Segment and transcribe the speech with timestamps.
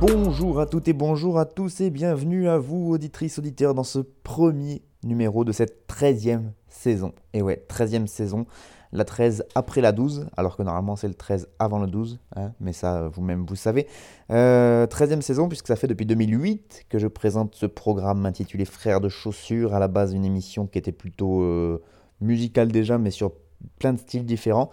[0.00, 3.98] Bonjour à toutes et bonjour à tous et bienvenue à vous, auditrices, auditeurs, dans ce
[3.98, 7.12] premier numéro de cette 13e saison.
[7.32, 8.46] Et ouais, 13e saison,
[8.92, 12.52] la 13 après la 12, alors que normalement c'est le 13 avant le 12, hein,
[12.60, 13.88] mais ça vous-même vous savez.
[14.30, 19.00] Euh, 13e saison, puisque ça fait depuis 2008 que je présente ce programme intitulé Frères
[19.00, 21.82] de chaussures, à la base une émission qui était plutôt euh,
[22.20, 23.32] musicale déjà, mais sur
[23.78, 24.70] plein de styles différents.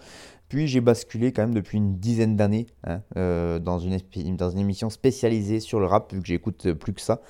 [0.48, 3.98] Puis j'ai basculé quand même depuis une dizaine d'années hein, euh, dans, une,
[4.58, 7.20] émission spécialisée sur le rap, vu que j'écoute plus que ça.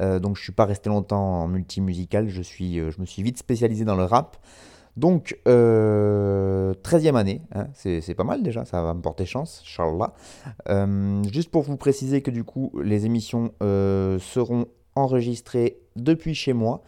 [0.00, 3.22] Euh, donc je suis pas resté longtemps en multimusical, je, suis, euh, je me suis
[3.22, 4.36] vite spécialisé dans le rap.
[4.98, 10.12] Donc, euh, 13e année, hein, c'est pas mal déjà, ça va me porter chance, Inch'Allah.
[10.68, 16.52] Euh, juste pour vous préciser que du coup, les émissions euh, seront enregistrées depuis chez
[16.52, 16.82] moi.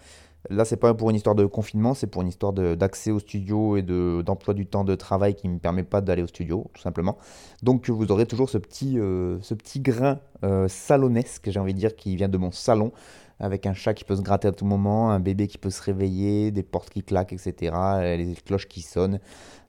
[0.48, 3.76] Là, c'est pas pour une histoire de confinement, c'est pour une histoire d'accès au studio
[3.76, 6.80] et d'emploi du temps de travail qui ne me permet pas d'aller au studio, tout
[6.80, 7.18] simplement.
[7.62, 11.78] Donc, vous aurez toujours ce petit, euh, ce petit grain euh, salonesque, j'ai envie de
[11.78, 12.92] dire, qui vient de mon salon,
[13.38, 15.82] avec un chat qui peut se gratter à tout moment, un bébé qui peut se
[15.82, 19.20] réveiller, des portes qui claquent, etc., les cloches qui sonnent,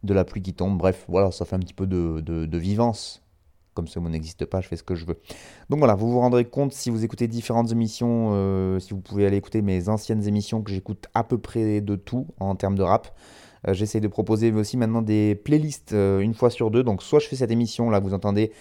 [0.03, 0.77] de la pluie qui tombe.
[0.77, 3.21] Bref, voilà, ça fait un petit peu de, de, de vivance
[3.73, 5.19] comme ce mot n'existe pas, je fais ce que je veux.
[5.69, 9.25] Donc voilà, vous vous rendrez compte si vous écoutez différentes émissions, euh, si vous pouvez
[9.25, 12.83] aller écouter mes anciennes émissions, que j'écoute à peu près de tout en termes de
[12.83, 13.15] rap.
[13.67, 16.83] Euh, J'essaie de proposer aussi maintenant des playlists euh, une fois sur deux.
[16.83, 18.51] Donc soit je fais cette émission là vous entendez,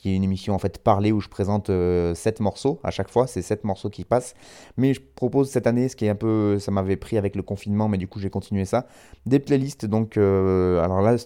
[0.00, 3.10] qui est une émission en fait parlée où je présente euh, 7 morceaux à chaque
[3.10, 4.34] fois, c'est 7 morceaux qui passent.
[4.78, 7.42] Mais je propose cette année, ce qui est un peu, ça m'avait pris avec le
[7.42, 8.86] confinement, mais du coup j'ai continué ça,
[9.26, 9.84] des playlists.
[9.84, 11.16] Donc euh, alors là,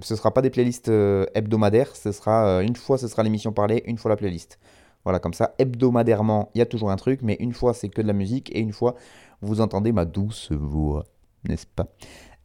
[0.00, 3.52] ce sera pas des playlists euh, hebdomadaires, ce sera euh, une fois ce sera l'émission
[3.52, 4.58] parlée, une fois la playlist.
[5.04, 8.02] Voilà, comme ça, hebdomadairement, il y a toujours un truc, mais une fois c'est que
[8.02, 8.96] de la musique, et une fois
[9.42, 11.04] vous entendez ma douce voix,
[11.48, 11.86] n'est-ce pas?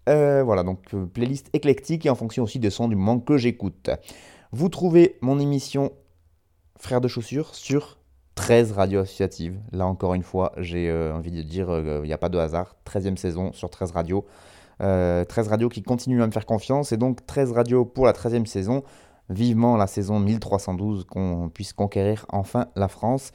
[0.05, 3.91] Voilà, donc playlist éclectique et en fonction aussi des sons du moment que j'écoute.
[4.51, 5.91] Vous trouvez mon émission
[6.75, 7.99] Frères de chaussures sur
[8.33, 9.59] 13 radios associatives.
[9.71, 12.75] Là encore une fois, j'ai euh, envie de dire, il n'y a pas de hasard.
[12.83, 14.25] 13e saison sur 13 radios.
[14.81, 18.13] Euh, 13 radios qui continuent à me faire confiance et donc 13 radios pour la
[18.13, 18.83] 13e saison.
[19.29, 23.31] Vivement la saison 1312 qu'on puisse conquérir enfin la France.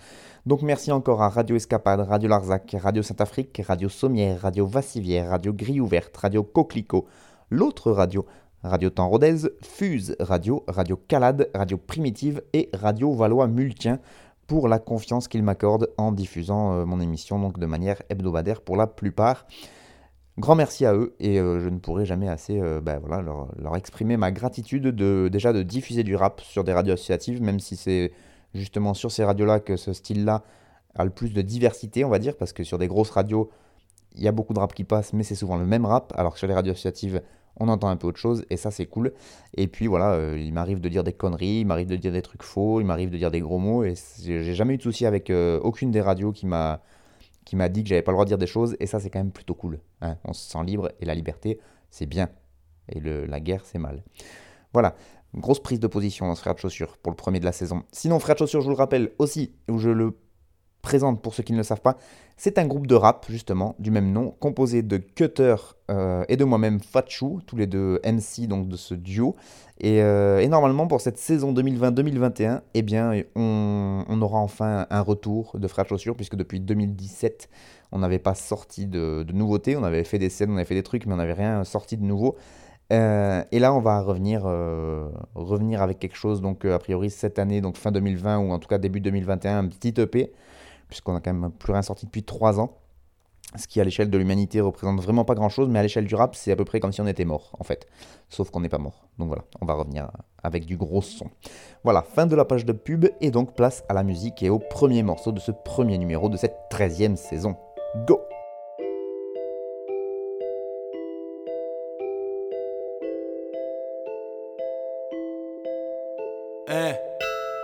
[0.47, 5.53] Donc merci encore à Radio Escapade, Radio Larzac, Radio Saint-Afrique, Radio Sommière, Radio Vassivière, Radio
[5.53, 7.07] Grille Ouverte, Radio Coquelicot,
[7.51, 8.27] l'autre radio,
[8.65, 14.01] Radio Temps Rodez, Fuse Radio, Radio Calade, Radio Primitive et Radio Valois Multien
[14.47, 18.77] pour la confiance qu'ils m'accordent en diffusant euh, mon émission donc de manière hebdomadaire pour
[18.77, 19.47] la plupart.
[20.39, 24.17] Grand merci à eux et euh, je ne pourrai jamais assez euh, leur, leur, exprimer
[24.17, 28.13] ma gratitude de déjà de diffuser du rap sur des radios associatives, même si c'est
[28.55, 30.43] justement sur ces radios-là que ce style-là
[30.95, 33.51] a le plus de diversité, on va dire, parce que sur des grosses radios,
[34.15, 36.33] il y a beaucoup de rap qui passe, mais c'est souvent le même rap, alors
[36.33, 37.21] que sur les radios associatives,
[37.57, 39.13] on entend un peu autre chose et ça c'est cool.
[39.57, 42.23] Et puis voilà, euh, il m'arrive de dire des conneries, il m'arrive de dire des
[42.23, 45.07] trucs faux, il m'arrive de dire des gros mots et j'ai jamais eu de souci
[45.07, 46.83] avec euh, aucune des radios qui m'a
[47.45, 49.11] qui m'a dit que j'avais pas le droit de dire des choses et ça c'est
[49.11, 49.81] quand même plutôt cool.
[50.01, 50.17] Hein.
[50.25, 51.61] On se sent libre et la liberté
[51.91, 52.29] c'est bien
[52.89, 54.03] et le, la guerre c'est mal.
[54.73, 54.97] Voilà.
[55.35, 57.83] Grosse prise de position dans ce frère de chaussures pour le premier de la saison.
[57.91, 60.17] Sinon, frère de chaussures, je vous le rappelle aussi, où je le
[60.84, 61.97] présente pour ceux qui ne le savent pas,
[62.37, 65.56] c'est un groupe de rap, justement, du même nom, composé de Cutter
[65.91, 69.34] euh, et de moi-même Fatchou, tous les deux MC donc, de ce duo.
[69.81, 75.67] Et, euh, normalement, pour cette saison 2020-2021, eh bien, on, aura enfin un retour de
[75.69, 77.49] Frères Chaussures, puisque depuis 2017,
[77.93, 79.76] on n'avait pas sorti de, nouveautés.
[79.76, 81.97] On avait fait des scènes, on avait fait des trucs, mais on n'avait rien sorti
[81.97, 82.37] de nouveau.
[82.93, 84.43] Euh, et là, on va revenir,
[85.35, 88.69] revenir avec quelque chose, donc a priori cette année, donc fin 2020, ou en tout
[88.69, 90.32] cas début 2021, un petit EP
[90.89, 92.79] puisqu'on a quand même plus rien sorti depuis 3 ans.
[93.57, 96.15] Ce qui à l'échelle de l'humanité représente vraiment pas grand chose, mais à l'échelle du
[96.17, 97.87] rap, c'est à peu près comme si on était mort, en fait.
[98.29, 99.07] Sauf qu'on n'est pas mort.
[99.19, 100.11] Donc voilà, on va revenir
[100.43, 101.31] avec du gros son.
[101.85, 104.59] Voilà, fin de la page de pub, et donc place à la musique et au
[104.59, 107.57] premier morceau de ce premier numéro de cette 13e saison.
[108.07, 108.21] Go!
[116.69, 116.95] Eh,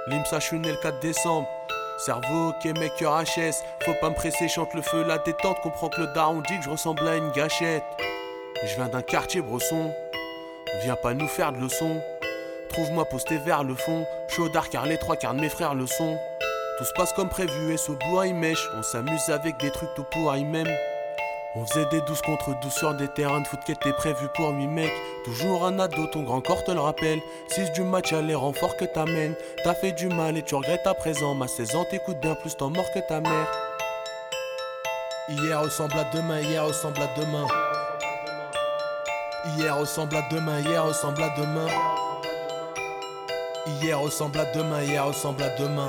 [0.06, 1.48] l'IMSA, je le 4 décembre.
[2.06, 3.62] Cerveau, ok, mec, HS.
[3.82, 5.60] Faut pas me presser, chante le feu, la détente.
[5.60, 7.84] Comprends que le daron dit que je ressemble à une gâchette.
[8.64, 9.92] Je viens d'un quartier brosson.
[10.82, 12.00] Viens pas nous faire de leçons.
[12.70, 14.06] Trouve-moi posté vers le fond.
[14.28, 16.18] Chaudard car les trois quarts de mes frères le sont.
[16.78, 18.66] Tout se passe comme prévu et ce bois il mèche.
[18.78, 20.68] On s'amuse avec des trucs tout pour même.
[21.56, 24.50] On faisait des 12 contre 12 sur des terrains de foot qui étaient prévus pour
[24.50, 24.92] 8 mecs.
[25.24, 27.18] Toujours un ado, ton grand corps te le rappelle.
[27.48, 29.34] 6 du match, à les renforts que t'amènes.
[29.64, 31.34] T'as fait du mal et tu regrettes à présent.
[31.34, 33.50] Ma saison t'écoute bien plus tant mort que ta mère.
[35.28, 37.46] Hier ressemble à demain, hier ressemble à demain.
[39.56, 41.66] Hier ressemble à demain, hier ressemble à demain.
[43.80, 45.88] Hier ressemble à demain, hier ressemble à demain.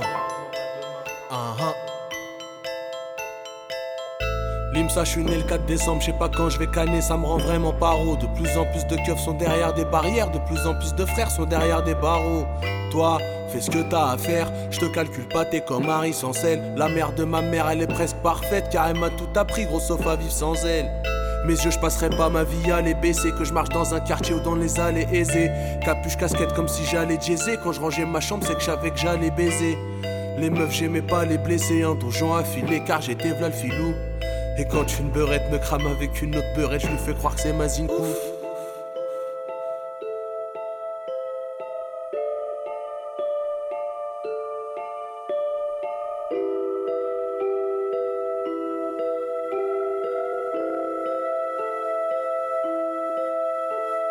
[1.31, 1.90] Uh.
[4.81, 7.15] Limsa, je suis né le 4 décembre, je sais pas quand je vais canner, ça
[7.15, 8.15] me rend vraiment paro.
[8.15, 11.05] De plus en plus de keufs sont derrière des barrières, de plus en plus de
[11.05, 12.47] frères sont derrière des barreaux.
[12.89, 13.19] Toi,
[13.49, 16.59] fais ce que t'as à faire, je calcule pas, t'es comme Harry sans sel.
[16.75, 19.79] La mère de ma mère, elle est presque parfaite, car elle m'a tout appris, gros
[19.79, 20.89] sauf à vivre sans elle.
[21.45, 23.31] Mes yeux, je passerai pas ma vie à les baisser.
[23.31, 25.51] Que je marche dans un quartier ou dans les allées aisées.
[25.85, 27.57] Capuche, casquette comme si j'allais jaiser.
[27.63, 29.77] Quand je rangeais ma chambre, c'est que je savais que j'allais baiser.
[30.37, 31.81] Les meufs, j'aimais pas les blesser.
[31.83, 33.95] Un donjon affilé car j'étais v'là le filou.
[34.57, 37.41] Et quand une beurette me crame avec une autre beurette, je lui fais croire que
[37.41, 38.05] c'est ma zinkou.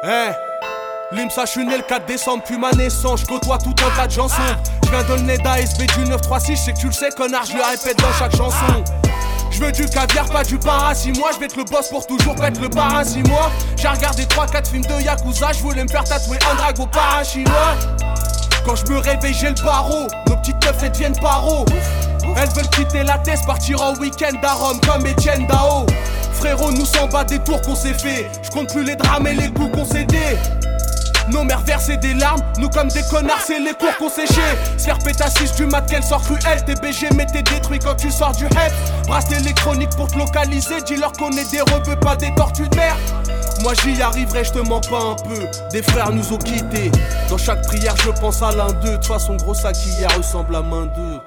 [0.02, 0.32] Hey
[1.12, 4.06] Limsa, je suis né le 4 décembre, puis ma naissance, je côtoie tout un tas
[4.06, 4.40] de chansons.
[4.84, 7.44] Je viens de le nez d'ASB du 936, je sais que tu le sais, connard,
[7.44, 8.84] je le répète dans chaque chanson.
[9.50, 12.58] Je veux du caviar, pas du moi Je vais être le boss pour toujours pète
[12.60, 13.02] le mois
[13.76, 15.52] J'ai regardé 3-4 films de Yakuza.
[15.52, 16.88] Je voulais me faire tatouer un dragon
[17.24, 17.74] chinois
[18.64, 20.06] Quand je me réveille, j'ai le barreau.
[20.28, 21.64] Nos petites meufs, elles deviennent paro.
[22.36, 25.86] Elles veulent quitter la thèse, partir en week-end à Rome comme Etienne Dao.
[26.34, 28.30] Frérot, nous s'en bat des tours qu'on s'est fait.
[28.42, 30.69] Je compte plus les drames et les coups qu'on s'est dit.
[31.32, 34.40] Nos mères versaient des larmes, nous comme des connards, c'est les cours qu'on séché.
[34.76, 36.64] Sphère pétassis du mat qu'elle sort cruelle.
[36.64, 38.72] TBG mais t'es détruit quand tu sors du head.
[39.06, 43.62] Brasse électronique pour te localiser, dis-leur qu'on est des rebeux, pas des tortues de.
[43.62, 45.46] Moi j'y arriverai, je te mens pas un peu.
[45.70, 46.90] Des frères nous ont quittés.
[47.28, 48.90] Dans chaque prière, je pense à l'un d'eux.
[48.90, 51.20] De toute façon, gros sac hier ressemble à main d'eux.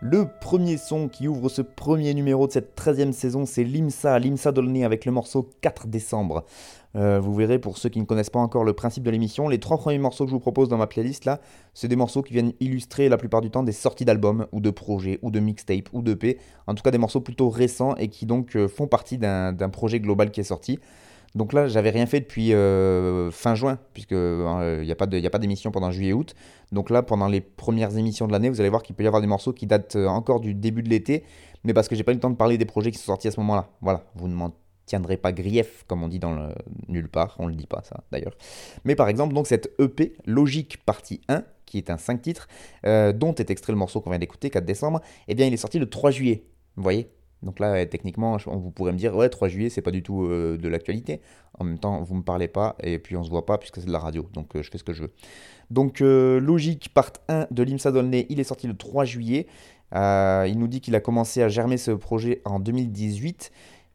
[0.00, 4.50] Le premier son qui ouvre ce premier numéro de cette 13e saison, c'est Limsa, Limsa
[4.50, 6.44] Dolné avec le morceau 4 décembre.
[6.94, 9.58] Euh, vous verrez, pour ceux qui ne connaissent pas encore le principe de l'émission, les
[9.58, 11.40] trois premiers morceaux que je vous propose dans ma playlist là,
[11.74, 14.70] c'est des morceaux qui viennent illustrer la plupart du temps des sorties d'albums, ou de
[14.70, 16.38] projets, ou de mixtapes, ou de P.
[16.66, 20.00] En tout cas, des morceaux plutôt récents et qui donc euh, font partie d'un projet
[20.00, 20.78] global qui est sorti.
[21.34, 25.70] Donc là, j'avais rien fait depuis euh, fin juin, puisque il n'y a pas d'émission
[25.70, 26.34] pendant juillet-août.
[26.72, 29.22] Donc là, pendant les premières émissions de l'année, vous allez voir qu'il peut y avoir
[29.22, 31.24] des morceaux qui datent encore du début de l'été,
[31.64, 33.28] mais parce que j'ai pas eu le temps de parler des projets qui sont sortis
[33.28, 33.70] à ce moment-là.
[33.80, 34.34] Voilà, vous ne
[34.86, 36.54] tiendrait pas grief, comme on dit dans le
[36.88, 38.36] nulle part, on le dit pas ça d'ailleurs.
[38.84, 42.48] Mais par exemple, donc cette EP, Logique partie 1, qui est un 5 titres,
[42.84, 45.58] euh, dont est extrait le morceau qu'on vient d'écouter, 4 décembre, eh bien il est
[45.58, 46.44] sorti le 3 juillet,
[46.76, 47.08] vous voyez
[47.42, 50.56] donc là, techniquement, vous pourrez me dire, ouais, 3 juillet, c'est pas du tout euh,
[50.56, 51.20] de l'actualité.
[51.58, 53.86] En même temps, vous me parlez pas et puis on se voit pas puisque c'est
[53.86, 54.28] de la radio.
[54.32, 55.12] Donc euh, je fais ce que je veux.
[55.68, 59.48] Donc Logique, part 1 de Limsa Dolnay, il est sorti le 3 juillet.
[59.92, 63.50] il nous dit qu'il a commencé à germer ce projet en 2018.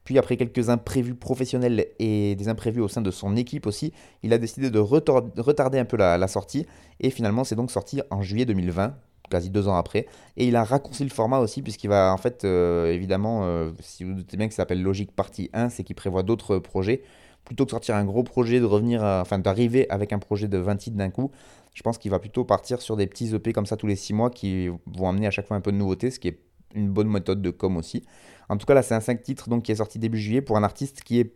[0.07, 3.91] Puis après quelques imprévus professionnels et des imprévus au sein de son équipe aussi,
[4.23, 6.65] il a décidé de retarder un peu la, sortie.
[7.01, 8.95] Et finalement, c'est donc sorti en juillet 2020,
[9.29, 10.05] quasi deux ans après.
[10.37, 14.05] Et il a raccourci le format aussi, puisqu'il va, en fait, euh, évidemment, euh, si
[14.05, 17.01] vous, doutez bien que ça s'appelle Logique Partie 1, c'est qu'il prévoit d'autres projets.
[17.43, 20.77] Plutôt que sortir un gros projet, de revenir, enfin d'arriver avec un projet de 20
[20.77, 21.31] titres d'un coup,
[21.73, 24.13] je pense qu'il va plutôt partir sur des petits EP comme ça tous les 6
[24.13, 26.39] mois qui vont amener à chaque fois un peu de nouveauté, ce qui est
[26.75, 28.03] une bonne méthode de com aussi.
[28.49, 30.57] En tout cas, là, c'est un 5 titres donc, qui est sorti début juillet pour
[30.57, 31.33] un artiste qui est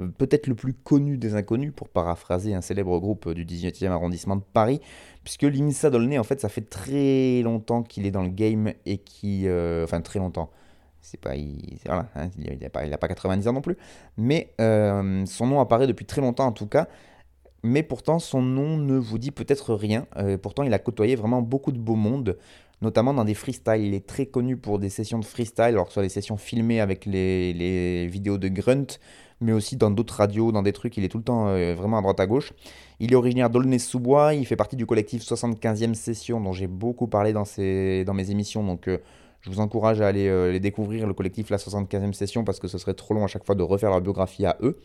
[0.00, 4.36] euh, peut-être le plus connu des inconnus, pour paraphraser un célèbre groupe du 18e arrondissement
[4.36, 4.80] de Paris,
[5.24, 8.98] puisque Limsa Dolné, en fait, ça fait très longtemps qu'il est dans le game et
[8.98, 9.46] qui.
[9.46, 10.50] Euh, enfin, très longtemps.
[11.02, 13.78] C'est pas, il, voilà, hein, il n'a pas, pas, 90 ans non plus,
[14.18, 16.88] mais euh, son nom apparaît depuis très longtemps en tout cas.
[17.62, 20.06] Mais pourtant, son nom ne vous dit peut-être rien.
[20.42, 22.38] pourtant, il a côtoyé vraiment beaucoup de beau monde
[22.82, 23.82] notamment dans des freestyles.
[23.84, 26.36] Il est très connu pour des sessions de freestyle, alors que ce soit des sessions
[26.36, 28.98] filmées avec les, vidéos de Grunt,
[29.40, 31.98] mais aussi dans d'autres radios, dans des trucs, il est tout le temps euh, vraiment
[31.98, 32.52] à droite à gauche.
[32.98, 37.32] Il est originaire d'Aulnay-sous-Bois, il fait partie du collectif 75e Session, dont j'ai beaucoup parlé
[37.32, 38.98] dans, dans mes émissions, donc euh,
[39.40, 42.68] je vous encourage à aller euh, les découvrir, le collectif La 75e Session, parce que
[42.68, 44.78] ce serait trop long à chaque fois de refaire leur biographie à eux.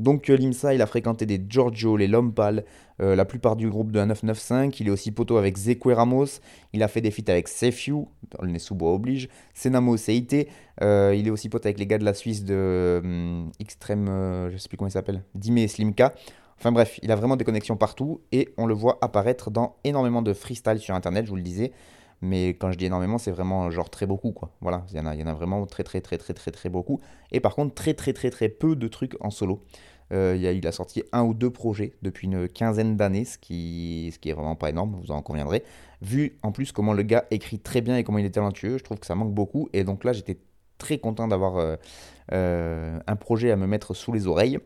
[0.00, 2.64] Donc euh, Limsa, il a fréquenté des Giorgio, les Lompal,
[3.00, 4.80] euh, la plupart du groupe de 995.
[4.80, 6.40] Il est aussi poteau avec Zekwe Ramos.
[6.72, 8.06] Il a fait des feats avec Sefiu,
[8.40, 9.28] le nez oblige.
[9.54, 10.48] Senamo CIT,
[10.82, 14.50] euh, il est aussi pote avec les gars de la Suisse de hum, Extrême, euh,
[14.50, 16.14] je sais plus comment il s'appelle, Dime et Slimka.
[16.58, 20.20] Enfin bref, il a vraiment des connexions partout et on le voit apparaître dans énormément
[20.20, 21.72] de freestyle sur internet, je vous le disais.
[22.22, 24.50] Mais quand je dis énormément, c'est vraiment genre très beaucoup quoi.
[24.60, 26.68] Voilà, il y en a, y en a vraiment très très très très très très
[26.68, 27.00] beaucoup.
[27.32, 29.64] Et par contre, très très très très peu de trucs en solo.
[30.12, 33.38] Euh, il, a, il, a, sorti un ou deux projets depuis une quinzaine d'années, ce
[33.38, 35.62] qui, ce qui est vraiment pas énorme, vous en conviendrez.
[36.02, 38.82] Vu en plus comment le gars écrit très bien et comment il est talentueux, je
[38.82, 39.68] trouve que ça manque beaucoup.
[39.72, 40.38] Et donc là, j'étais
[40.78, 41.76] très content d'avoir euh,
[42.32, 44.58] euh, un projet à me mettre sous les oreilles.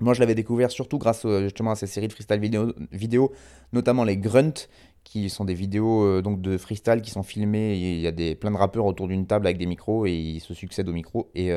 [0.00, 3.32] Moi, je l'avais découvert surtout grâce justement à ces séries de freestyle vidéo, vidéo
[3.72, 4.68] notamment les grunts,
[5.04, 7.76] qui sont des vidéos donc de freestyle qui sont filmées.
[7.76, 10.40] Il y a des, plein de rappeurs autour d'une table avec des micros et ils
[10.40, 11.30] se succèdent aux micros.
[11.34, 11.50] Et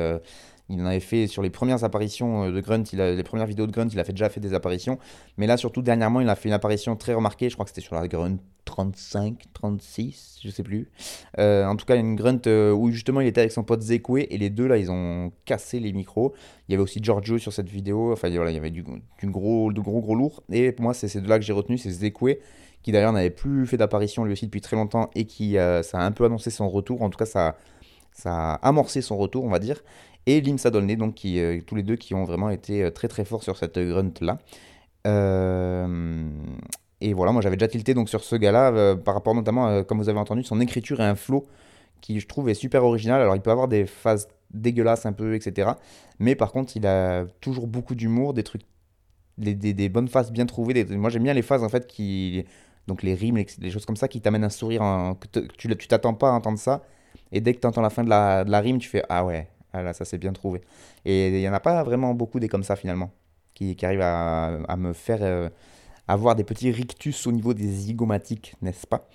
[0.70, 3.46] il en avait fait sur les premières apparitions euh, de Grunt, il a, les premières
[3.46, 4.98] vidéos de Grunt, il a fait, déjà fait des apparitions.
[5.36, 7.50] Mais là, surtout dernièrement, il a fait une apparition très remarquée.
[7.50, 10.90] Je crois que c'était sur la Grunt 35, 36, je sais plus.
[11.38, 14.26] Euh, en tout cas, une Grunt euh, où justement il était avec son pote Zekwe
[14.30, 16.32] et les deux là, ils ont cassé les micros.
[16.68, 18.12] Il y avait aussi Giorgio sur cette vidéo.
[18.12, 20.42] Enfin, voilà, il y avait du, gros, de gros gros lourd.
[20.50, 22.38] Et pour moi, c'est ces deux-là que j'ai retenu, c'est Zekwe
[22.84, 26.04] qui d'ailleurs n'avait plus fait d'apparition lui aussi depuis très longtemps et qui ça a
[26.04, 27.02] un peu annoncé son retour.
[27.02, 27.56] En tout cas, ça,
[28.12, 29.82] ça a amorcé son retour, on va dire
[30.26, 33.08] et Lim Sadolné, donc qui, euh, tous les deux qui ont vraiment été euh, très
[33.08, 34.38] très forts sur cette grunt là.
[35.06, 36.28] Euh,
[37.00, 40.08] et voilà, moi j'avais déjà tilté donc sur ce gars-là par rapport notamment, comme vous
[40.08, 41.46] avez entendu, son écriture et un flow
[42.00, 43.20] qui je trouve est super original.
[43.20, 45.72] Alors il peut avoir des phases dégueulasses un peu, etc.
[46.18, 48.62] Mais par contre, il a toujours beaucoup d'humour, des trucs,
[49.36, 50.84] des, des, bonnes phases bien trouvées.
[50.96, 52.46] Moi j'aime bien les phases en fait qui,
[52.86, 54.82] donc les rimes, les, choses comme ça qui t'amènent un sourire,
[55.20, 56.82] que tu t'attends pas à entendre ça.
[57.32, 59.24] Et dès que tu entends la fin de la, de la rime, tu fais ah
[59.24, 60.60] ouais, ah là, ça c'est bien trouvé.
[61.04, 63.10] Et il n'y en a pas vraiment beaucoup des comme ça finalement,
[63.54, 65.48] qui, qui arrivent à, à, me faire euh,
[66.08, 69.08] avoir des petits rictus au niveau des zygomatiques, n'est-ce pas?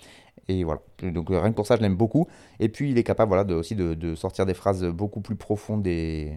[0.48, 2.26] Et voilà, donc rien que pour ça je l'aime beaucoup.
[2.58, 5.36] Et puis il est capable voilà, de, aussi de, de, sortir des phrases beaucoup plus
[5.36, 6.32] profondes et,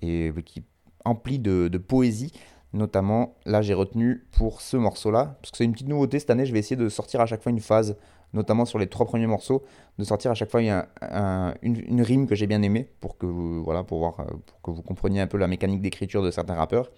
[0.00, 0.62] et qui
[1.04, 2.32] emplies de, de poésie.
[2.72, 6.46] Notamment, là j'ai retenu pour ce morceau-là, parce que c'est une petite nouveauté cette année,
[6.46, 7.96] je vais essayer de sortir à chaque fois une phase
[8.32, 9.62] notamment sur les trois premiers morceaux,
[9.98, 13.84] de sortir à chaque fois une, rime que j'ai bien aimée pour que, vous, voilà,
[13.84, 16.90] pour, voir, euh, pour que vous compreniez un peu la mécanique d'écriture de certains rappeurs.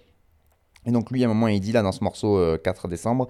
[0.85, 3.27] Et donc lui, à un moment, il dit là dans ce morceau 4 euh, décembre,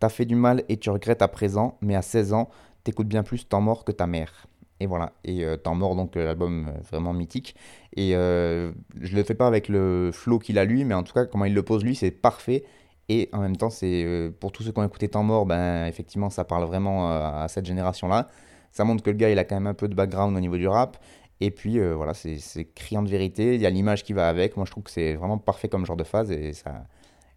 [0.00, 2.48] T'as fait du mal et tu regrettes à présent, mais à 16 ans,
[2.82, 4.48] t'écoutes bien plus Temps mort que ta mère.
[4.80, 7.54] Et voilà, et euh, Temps mort, donc l'album vraiment mythique.
[7.96, 11.26] Et je le fais pas avec le flow qu'il a lui, mais en tout cas,
[11.26, 12.64] comment il le pose lui, c'est parfait.
[13.08, 15.86] Et en même temps, c'est euh, pour tous ceux qui ont écouté Temps Mort, ben,
[15.86, 18.28] effectivement, ça parle vraiment euh, à cette génération-là.
[18.72, 20.56] Ça montre que le gars, il a quand même un peu de background au niveau
[20.56, 20.96] du rap.
[21.40, 23.54] Et puis, euh, voilà, c'est criant de vérité.
[23.56, 24.56] Il y a l'image qui va avec.
[24.56, 26.86] Moi, je trouve que c'est vraiment parfait comme genre de phase et ça,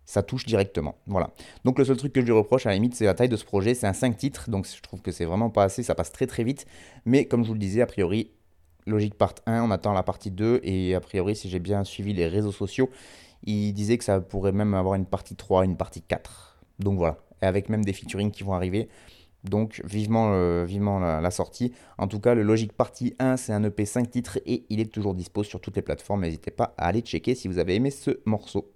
[0.07, 0.95] ça touche directement.
[1.05, 1.31] Voilà.
[1.65, 3.35] Donc, le seul truc que je lui reproche, à la limite, c'est la taille de
[3.35, 3.75] ce projet.
[3.75, 5.83] C'est un 5 titres, donc je trouve que c'est vraiment pas assez.
[5.83, 6.65] Ça passe très très vite.
[7.05, 8.31] Mais comme je vous le disais, a priori,
[8.85, 10.61] logique part 1, on attend la partie 2.
[10.63, 12.89] Et a priori, si j'ai bien suivi les réseaux sociaux,
[13.43, 16.57] il disait que ça pourrait même avoir une partie 3, une partie 4.
[16.79, 18.87] Donc voilà, et avec même des featuring qui vont arriver.
[19.43, 21.73] Donc vivement, euh, vivement la, sortie.
[21.97, 24.91] En tout cas, le Logic Party 1, c'est un EP 5 titres et il est
[24.91, 26.21] toujours dispo sur toutes les plateformes.
[26.21, 28.71] N'hésitez pas à aller checker si vous avez aimé ce morceau.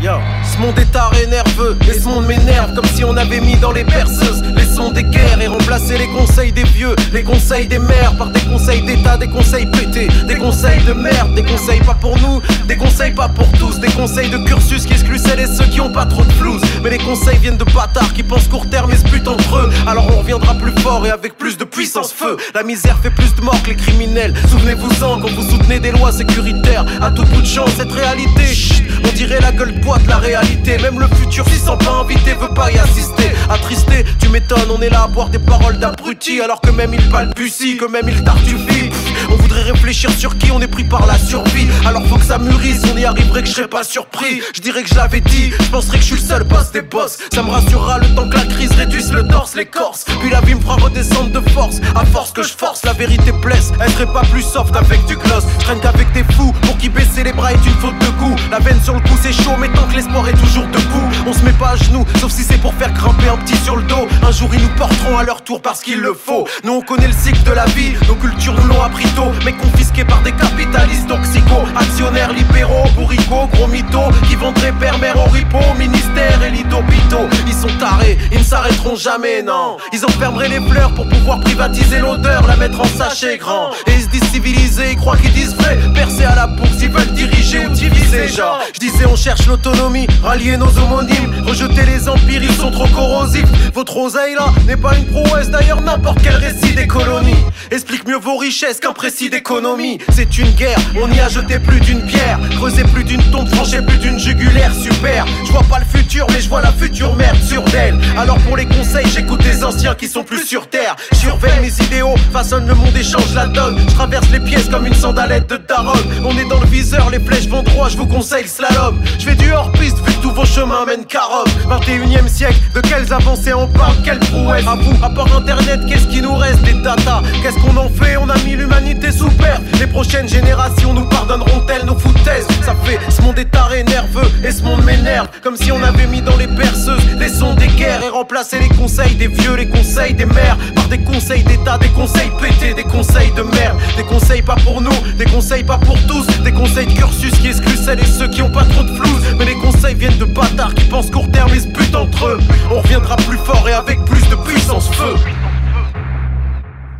[0.00, 0.12] Yo.
[0.44, 3.72] Ce monde est taré nerveux, et ce monde m'énerve comme si on avait mis dans
[3.72, 8.30] les perceuses des guerres et remplacé les conseils des vieux, les conseils des mères par
[8.30, 12.40] des conseils d'état, des conseils pétés, des conseils de merde, des conseils pas pour nous,
[12.66, 15.80] des conseils pas pour tous, des conseils de cursus qui excluent celles et ceux qui
[15.80, 16.62] ont pas trop de flouze.
[16.82, 19.70] Mais les conseils viennent de bâtards qui pensent court terme et se butent entre eux.
[19.86, 22.38] Alors on reviendra plus fort et avec plus de puissance feu.
[22.54, 24.32] La misère fait plus de morts que les criminels.
[24.48, 26.86] Souvenez-vous-en quand vous soutenez des lois sécuritaires.
[27.02, 30.78] À tout bout de champ, cette réalité, chut, on dirait la gueule de la réalité.
[30.78, 33.30] Même le futur, s'y sent pas invité, veut pas y assister.
[33.50, 36.40] Attristé, tu m'étonnes, on est là à boire des paroles d'abruti.
[36.40, 38.90] Alors que même il balbutie, que même il tartufie.
[39.30, 41.68] On voudrait réfléchir sur qui on est pris par la survie.
[41.86, 44.42] Alors faut que ça mûrisse, on y arriverait que je serais pas surpris.
[44.54, 46.82] Je dirais que je l'avais dit, je penserais que je suis le seul boss des
[46.82, 47.18] boss.
[47.32, 50.04] Ça me rassurera le temps que la crise réduise le torse, l'écorce.
[50.20, 51.80] Puis la vie me fera redescendre de force.
[51.94, 53.72] À force que je force, la vérité blesse.
[53.80, 55.44] Elle serait pas plus soft avec du gloss.
[55.58, 58.36] Je traîne qu'avec des fous pour qui baisser les bras est une faute de goût.
[58.50, 61.08] La veine sur le cou c'est chaud, mais tant que l'espoir est toujours debout.
[61.26, 63.76] On se met pas à genoux, sauf si c'est pour faire grimper un petit sur
[63.76, 64.06] le dos.
[64.22, 66.46] Un jour ils nous porteront à leur tour parce qu'il le faut.
[66.64, 69.52] Nous on connaît le cycle de la vie, nos cultures nous l'ont appris tôt, mais
[69.52, 75.30] confisqués par des capitalistes toxicaux, actionnaires libéraux, bourricots, gros mythos, qui vendraient père mère au
[75.30, 77.28] ripo, ministre ministères et lits d'hôpitaux.
[77.46, 79.76] Ils sont tarés, ils ne s'arrêteront jamais, non.
[79.92, 83.70] Ils enfermeraient les fleurs pour pouvoir privatiser l'odeur, la mettre en sachet grand.
[83.86, 85.78] Et ils se disent civilisés, ils croient qu'ils disent vrai.
[85.94, 88.60] Percés à la bourse, ils veulent diriger ou diviser, genre.
[88.74, 93.48] Je disais, on cherche l'autonomie, rallier nos homonymes, rejeter les empires, ils sont trop corrosifs.
[93.74, 94.34] Votre oseille
[94.66, 97.44] n'est pas une prouesse, d'ailleurs, n'importe quel récit des colonies.
[97.70, 99.98] Explique mieux vos richesses qu'un précis d'économie.
[100.12, 103.80] C'est une guerre, on y a jeté plus d'une pierre, creusé plus d'une tombe, tranché
[103.82, 105.26] plus d'une jugulaire, super.
[105.44, 107.98] Je vois pas le futur, mais je vois la future merde sur d'elle.
[108.16, 110.96] Alors pour les conseils, j'écoute des anciens qui sont plus sur terre.
[111.12, 113.78] Surveille mes idéaux, façonne le monde et change la donne.
[113.88, 115.98] Je traverse les pièces comme une sandalette de Daron.
[116.24, 119.00] On est dans le viseur, les flèches vont droit, je vous conseille le slalom.
[119.18, 121.44] Je fais du hors-piste vu que tous vos chemins mènent carom.
[121.68, 124.66] 21 e siècle, de quelles avancées on parle, quelle prouesse.
[124.66, 128.16] À vous, à part internet, qu'est-ce qui nous reste Des data, qu'est-ce qu'on en fait?
[128.16, 129.62] On a mis l'humanité sous perte.
[129.78, 132.46] Les prochaines générations nous pardonneront-elles nos foutaises?
[132.64, 135.28] Ça fait ce monde est taré, nerveux, et ce monde m'énerve.
[135.42, 138.68] Comme si on avait mis dans les perceuses les sons des guerres et remplacé les
[138.68, 142.84] conseils des vieux, les conseils des mères par des conseils d'état, des conseils pétés, des
[142.84, 143.78] conseils de merde.
[143.96, 147.48] Des conseils pas pour nous, des conseils pas pour tous, des conseils de cursus qui
[147.48, 149.10] excluent celles et ceux qui ont pas trop de flou.
[149.38, 152.38] Mais les conseils viennent de bâtards qui pensent court terme et se butent entre eux.
[152.70, 155.14] On reviendra plus fort et avec plus de puissance feu.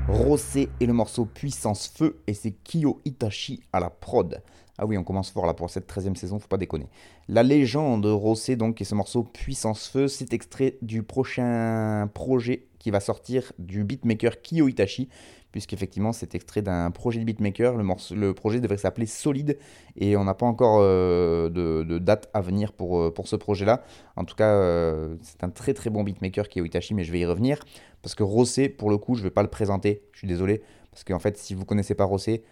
[0.08, 4.42] Rosé et le morceau Puissance Feu et c'est Kyo Itachi à la prod.
[4.78, 6.88] Ah oui, on commence fort là pour cette 13e saison, faut pas déconner.
[7.28, 12.90] La légende Rosé donc et ce morceau Puissance Feu, c'est extrait du prochain projet qui
[12.90, 15.08] va sortir du beatmaker Kyo Itachi,
[15.52, 17.76] puisqu'effectivement c'est extrait d'un projet de beatmaker.
[17.76, 19.58] Le, projet devrait s'appeler Solide
[19.96, 23.84] et on n'a pas encore euh, de, date à venir pour, euh, pour ce projet-là.
[24.16, 27.20] En tout cas, euh, c'est un très très bon beatmaker Kyo Itachi, mais je vais
[27.20, 27.60] y revenir
[28.00, 30.02] parce que Rosé, pour le coup, je ne vais pas le présenter.
[30.12, 32.42] Je suis désolé parce qu'en fait, si vous connaissez pas Rosé,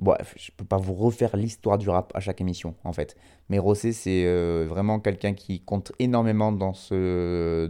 [0.00, 3.16] Bref, je peux pas vous refaire l'histoire du rap à chaque émission, en fait.
[3.48, 4.24] Mais Rosé, c'est
[4.64, 7.68] vraiment quelqu'un qui compte énormément dans ce,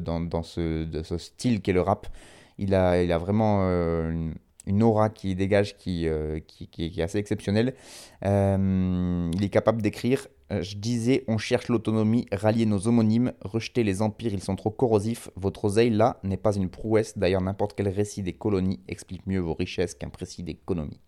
[1.17, 2.07] style qu'est le rap.
[2.59, 3.67] Il a, il vraiment
[4.69, 7.75] une aura qui dégage qui, euh, qui, est assez exceptionnelle.
[8.25, 13.83] Euh, il est capable d'écrire euh, Je disais, on cherche l'autonomie, rallier nos homonymes, rejeter
[13.83, 15.31] les empires, ils sont trop corrosifs.
[15.37, 17.17] Votre oseille là n'est pas une prouesse.
[17.17, 21.01] D'ailleurs, n'importe quel récit des colonies explique mieux vos richesses qu'un précis d'économie.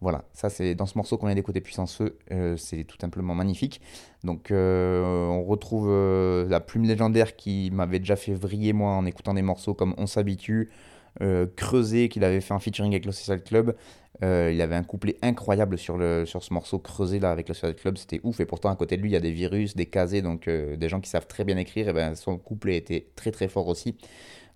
[0.00, 2.18] Voilà, ça c'est dans ce morceau qu'on vient d'écouter Puissance Feu,
[2.56, 3.80] c'est tout simplement magnifique.
[4.24, 5.88] Donc on retrouve
[6.48, 10.08] la plume légendaire qui m'avait déjà fait vriller moi en écoutant des morceaux comme On
[10.08, 10.70] s'habitue,
[11.22, 13.74] euh, Creusé, qu'il avait fait un featuring avec le Social Club.
[14.22, 17.54] Euh, il avait un couplet incroyable sur, le, sur ce morceau Creusé là avec le
[17.54, 18.40] Social Club, c'était ouf.
[18.40, 20.76] Et pourtant, à côté de lui, il y a des virus, des casés, donc euh,
[20.76, 21.88] des gens qui savent très bien écrire.
[21.88, 23.96] Et ben, son couplet était très très fort aussi.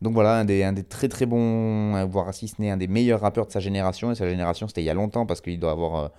[0.03, 2.89] Donc voilà, un des, un des très très bons, voire si ce n'est un des
[2.89, 4.13] meilleurs rappeurs de sa génération.
[4.13, 6.13] Et sa génération, c'était il y a longtemps parce qu'il doit avoir.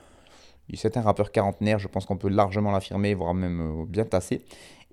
[0.74, 4.44] c'est un rappeur quarantenaire, je pense qu'on peut largement l'affirmer, voire même bien tassé.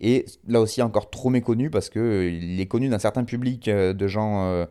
[0.00, 4.66] Et là aussi, encore trop méconnu parce qu'il est connu d'un certain public de gens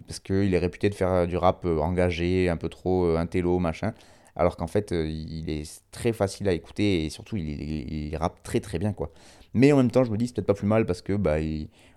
[0.00, 3.18] parce qu'il est réputé de faire euh, du rap euh, engagé, un peu trop euh,
[3.18, 3.92] intello, machin.
[4.34, 8.78] Alors qu'en fait, il est très facile à écouter et surtout, il, rappe très très
[8.78, 9.10] bien, quoi.
[9.52, 11.36] Mais en même temps, je me dis, c'est peut-être pas plus mal parce que, bah,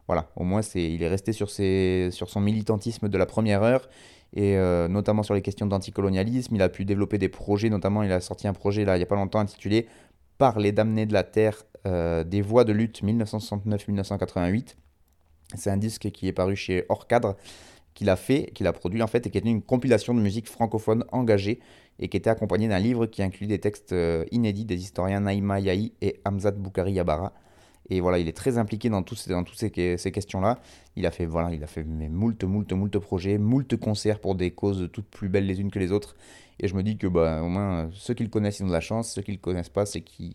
[0.07, 3.63] voilà, au moins, c'est, il est resté sur, ses, sur son militantisme de la première
[3.63, 3.87] heure
[4.33, 4.57] et
[4.89, 6.53] notamment sur les questions d'anticolonialisme.
[6.55, 9.03] Il a pu développer des projets, notamment, il a sorti un projet là, il n'y
[9.03, 9.87] a pas longtemps intitulé
[10.37, 14.75] Par les damnés de la terre, des voix de lutte 1969-1988.
[15.55, 17.37] C'est un disque qui est paru chez Hors Cadre
[17.95, 20.47] qu'il a fait, qu'il a produit en fait, et qui était une compilation de musique
[20.47, 21.59] francophone engagée
[21.97, 25.59] et qui était accompagnée d'un livre qui inclut des textes euh, inédits des historiens Naïma
[25.59, 27.33] Yahi et Hamzat Boukari Yabara.
[27.89, 30.59] Et voilà, il est très impliqué dans, toutes ces, questions-là.
[30.95, 34.51] Il a fait, voilà, il a fait moult, moult, moult projets, moult concerts pour des
[34.51, 36.15] causes toutes plus belles les unes que les autres.
[36.59, 38.73] Et je me dis que bah, au moins, ceux qui le connaissent, ils ont de
[38.73, 39.11] la chance.
[39.13, 40.33] Ceux qui le connaissent pas, c'est qu'ils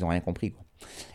[0.00, 0.52] n'ont rien compris.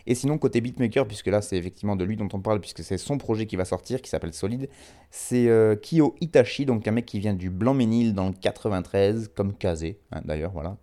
[0.06, 2.98] Et sinon, côté beatmaker, puisque là, c'est effectivement de lui dont on parle, puisque c'est
[2.98, 4.68] son projet qui va sortir, qui s'appelle Solid,
[5.10, 9.54] c'est euh, Kyo Itachi, donc un mec qui vient du Blanc-Ménil dans le 93, comme
[9.54, 10.76] Kazé, hein, d'ailleurs, voilà,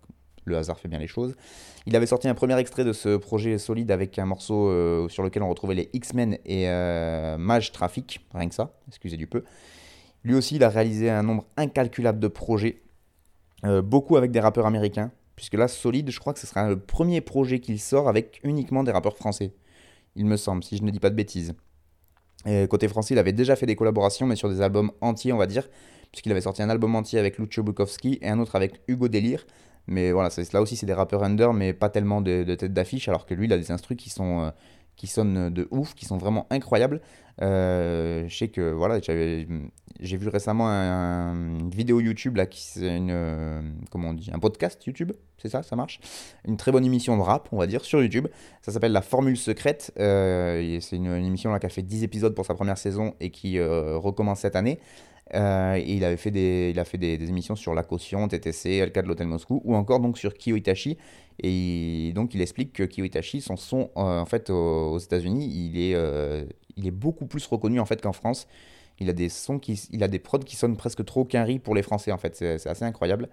[0.44, 1.34] le hasard fait bien les choses.
[1.86, 5.22] Il avait sorti un premier extrait de ce projet Solid avec un morceau euh, sur
[5.22, 9.44] lequel on retrouvait les X-Men et euh, Mage Traffic, rien que ça, excusez du peu.
[10.24, 12.80] Lui aussi, il a réalisé un nombre incalculable de projets,
[13.82, 17.20] beaucoup avec des rappeurs américains, puisque là, Solide, je crois que ce sera le premier
[17.20, 19.52] projet qu'il sort avec uniquement des rappeurs français.
[20.16, 21.54] Il me semble, si je ne dis pas de bêtises.
[22.70, 25.46] côté français, il avait déjà fait des collaborations, mais sur des albums entiers, on va
[25.46, 25.68] dire,
[26.12, 29.44] puisqu'il avait sorti un album entier avec Lucio Bukowski et un autre avec Hugo Délire.
[29.86, 33.26] Mais voilà, là aussi, c'est des rappeurs under, mais pas tellement de, tête d'affiche, alors
[33.26, 34.50] que lui, il a des instrus qui sont, euh,
[34.96, 37.00] qui sonnent de ouf, qui sont vraiment incroyables.
[37.42, 43.10] Euh, je sais que voilà, j'ai vu récemment une vidéo YouTube là, qui c'est une,
[43.10, 46.00] euh, comment on dit, un podcast YouTube, c'est ça, ça marche?
[46.46, 48.28] Une très bonne émission de rap, on va dire, sur YouTube.
[48.62, 49.92] Ça s'appelle La Formule Secrète.
[49.98, 53.30] Euh, c'est une, émission là qui a fait 10 épisodes pour sa première saison et
[53.30, 54.78] qui recommence cette année.
[55.32, 59.02] Et il avait fait des, il a fait des, émissions sur la caution, TTC, cas
[59.02, 60.98] de l'hôtel Moscou, ou encore donc sur Kyo Itachi.
[61.42, 65.96] Et donc il explique que Kyo Itachi, son son en fait aux, États-Unis, il est
[66.76, 68.46] il est beaucoup plus reconnu en fait qu'en France.
[69.00, 71.74] Il a des sons qui, il a des prods qui sonnent presque trop qu'un pour
[71.74, 72.36] les Français en fait.
[72.36, 73.28] C'est assez incroyable.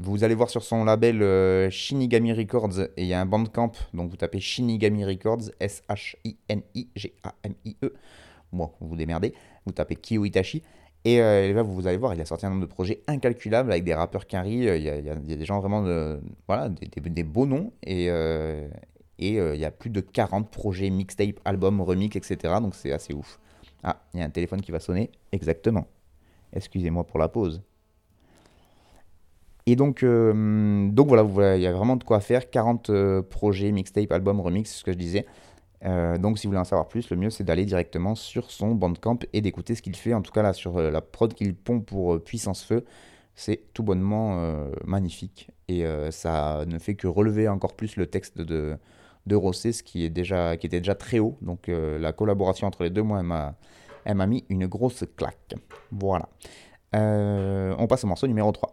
[0.00, 3.72] Vous allez voir sur son label euh, Shinigami Records et il y a un bandcamp.
[3.94, 6.34] Donc vous tapez Shinigami Records, S-H-I-N-I-G-A-M-I-E.
[8.52, 9.34] Bon, vous vous démerdez.
[9.66, 10.62] Vous tapez Kyo Itachi.
[11.04, 13.84] Et euh, là, vous allez voir, il a sorti un nombre de projets incalculables avec
[13.84, 14.54] des rappeurs Quinry.
[14.54, 17.72] Il, y a, des gens vraiment de, voilà, des, beaux noms.
[17.82, 18.68] Et, euh,
[19.18, 22.54] et euh, il y a plus de 40 projets, mixtape, albums, remix, etc.
[22.60, 23.38] Donc c'est assez ouf.
[23.82, 25.10] Ah, il y a un téléphone qui va sonner.
[25.32, 25.86] Exactement.
[26.52, 27.62] Excusez-moi pour la pause.
[29.66, 32.48] Et donc, donc voilà, il y a vraiment de quoi faire.
[32.48, 35.26] 40 euh, projets, mixtape, albums, remix, c'est ce que je disais.
[35.82, 39.18] Donc si vous voulez en savoir plus, le mieux c'est d'aller directement sur son bandcamp
[39.32, 40.14] et d'écouter ce qu'il fait.
[40.14, 42.84] En tout cas là, sur la prod qu'il pond pour Puissance Feu,
[43.34, 45.50] c'est tout bonnement magnifique.
[45.68, 48.76] Et ça ne fait que relever encore plus le texte de,
[49.28, 51.36] de Rossé, ce qui, est déjà, qui était déjà très haut.
[51.40, 53.22] Donc euh, la collaboration entre les deux, moi,
[54.04, 55.54] elle m'a mis une grosse claque.
[55.92, 56.28] Voilà.
[56.96, 58.72] Euh, on passe au morceau numéro 3.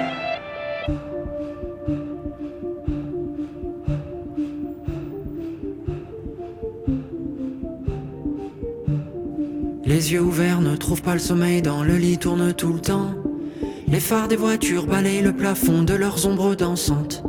[10.01, 13.13] Les yeux ouverts ne trouvent pas le sommeil, dans le lit tourne tout le temps.
[13.87, 17.23] Les phares des voitures balayent le plafond de leurs ombres dansantes.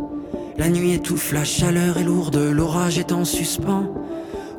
[0.57, 3.93] La nuit étouffe, la chaleur est lourde, l'orage est en suspens.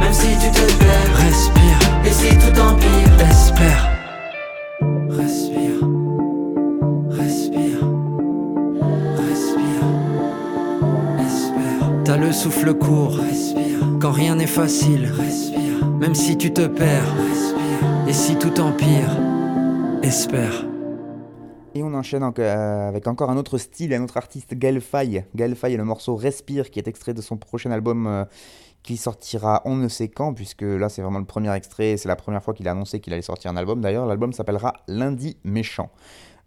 [0.00, 3.90] même si tu te perds, respire, et si tout empire, espère.
[5.10, 5.80] Respire,
[7.10, 7.80] respire,
[9.16, 9.84] respire,
[11.20, 11.90] espère.
[12.04, 17.14] T'as le souffle court, respire, quand rien n'est facile, respire, même si tu te perds,
[17.28, 17.88] respire.
[18.08, 19.10] et si tout empire,
[20.02, 20.64] espère.
[21.76, 25.24] Et on enchaîne euh, avec encore un autre style, un autre artiste, Gaël Faye.
[25.34, 28.24] Gaël Faye le morceau Respire, qui est extrait de son prochain album euh,
[28.84, 32.14] qui sortira on ne sait quand, puisque là c'est vraiment le premier extrait, c'est la
[32.14, 33.80] première fois qu'il a annoncé qu'il allait sortir un album.
[33.80, 35.90] D'ailleurs, l'album s'appellera Lundi Méchant.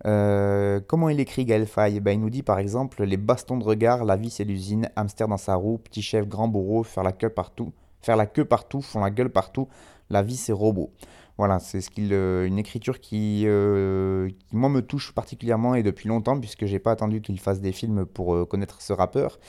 [0.06, 2.00] Euh, comment il écrit Gaël Faye?
[2.00, 5.28] Ben, Il nous dit par exemple les bastons de regard, la vie c'est l'usine, hamster
[5.28, 8.82] dans sa roue, petit chef, grand bourreau, faire la queue partout, faire la queue partout,
[8.82, 9.68] font la gueule partout,
[10.10, 10.90] la vie c'est robot.
[11.38, 15.84] Voilà, c'est ce qu'il, euh, une écriture qui, euh, qui, moi, me touche particulièrement et
[15.84, 19.40] depuis longtemps, puisque j'ai pas attendu qu'il fasse des films pour connaître ce rappeur.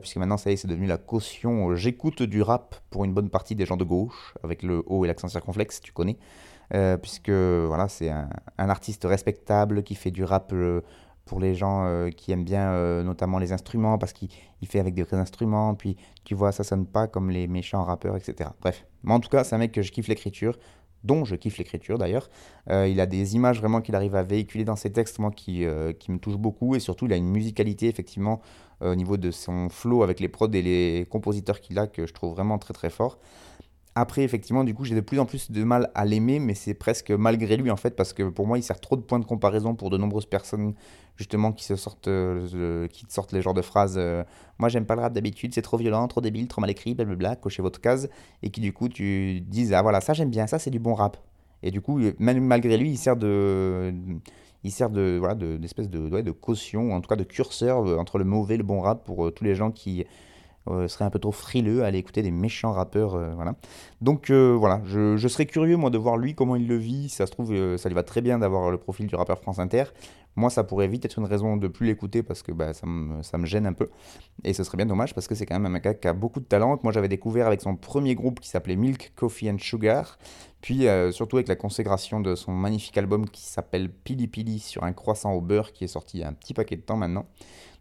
[0.00, 1.74] puisque maintenant, ça y est, c'est devenu la caution.
[1.74, 5.08] J'écoute du rap pour une bonne partie des gens de gauche, avec le haut et
[5.08, 6.16] l'accent circonflexe, tu connais.
[6.74, 10.82] Euh, puisque voilà, c'est un, artiste respectable qui fait du rap euh,
[11.28, 14.28] pour les gens euh, qui aiment bien notamment les instruments, parce qu'il
[14.64, 18.16] fait avec des vrais instruments, puis tu vois, ça sonne pas comme les méchants rappeurs,
[18.16, 18.50] etc.
[18.60, 20.58] Bref, mais en tout cas, c'est un mec que je kiffe l'écriture,
[21.04, 22.28] dont je kiffe l'écriture d'ailleurs.
[22.68, 25.64] il a des images vraiment qu'il arrive à véhiculer dans ses textes, moi, qui,
[26.00, 28.40] qui me touchent beaucoup, et surtout, il a une musicalité, effectivement,
[28.80, 32.12] au niveau de son flow avec les prods et les compositeurs qu'il a, que je
[32.12, 33.18] trouve vraiment très très fort.
[34.00, 36.74] Après, effectivement, du coup, j'ai de plus en plus de mal à l'aimer, mais c'est
[36.74, 39.24] presque malgré lui, en fait, parce que pour moi, il sert trop de points de
[39.24, 40.74] comparaison pour de nombreuses personnes,
[41.16, 42.86] justement, qui se sortent, euh,
[43.32, 44.22] les genres de phrases euh,
[44.60, 47.34] Moi, j'aime pas le rap d'habitude, c'est trop violent, trop débile, trop mal écrit, blablabla,
[47.34, 48.08] cochez votre case,
[48.44, 50.94] et qui, du coup, tu dises Ah, voilà, ça, j'aime bien, ça, c'est du bon
[50.94, 51.16] rap.
[51.64, 53.92] Et du coup, même malgré lui, il sert de.
[54.62, 58.64] Il d'espèce de, caution, en tout cas de curseur euh, entre le mauvais et le
[58.64, 60.04] bon rap pour tous les gens qui, euh,
[60.88, 63.14] serait un peu trop frileux à aller écouter des méchants rappeurs.
[63.14, 63.54] Euh, voilà.
[64.00, 67.08] Donc euh, voilà, je, serais curieux moi de voir lui comment il le vit.
[67.08, 69.84] Ça se trouve, ça lui va très bien d'avoir le profil du rappeur France Inter.
[70.36, 73.22] Moi, ça pourrait vite être une raison de plus l'écouter parce que bah, ça, me,
[73.24, 73.88] ça, me, gêne un peu.
[74.44, 76.38] Et ce serait bien dommage parce que c'est quand même un gars qui a beaucoup
[76.38, 76.78] de talent.
[76.84, 80.16] Moi, j'avais découvert avec son premier groupe qui s'appelait Milk, Coffee and Sugar.
[80.60, 84.92] Puis surtout avec la consécration de son magnifique album qui s'appelle Pili Pili sur un
[84.92, 87.26] croissant au beurre qui est sorti il y a un petit paquet de temps maintenant.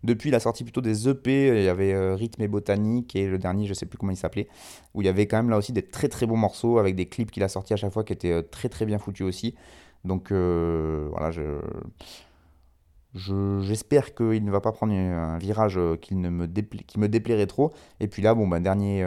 [0.03, 3.65] Depuis la sortie plutôt des EP, il y avait euh, et Botanique et le dernier,
[3.65, 4.47] je sais plus comment il s'appelait,
[4.93, 7.07] où il y avait quand même là aussi des très très bons morceaux avec des
[7.07, 9.55] clips qu'il a sortis à chaque fois qui étaient euh, très très bien foutus aussi.
[10.05, 11.59] Donc euh, voilà, je.
[13.15, 17.73] J'espère qu'il ne va pas prendre un virage qui, me, qui me déplairait trop.
[17.99, 19.03] Et puis là, bon, bah, dernier,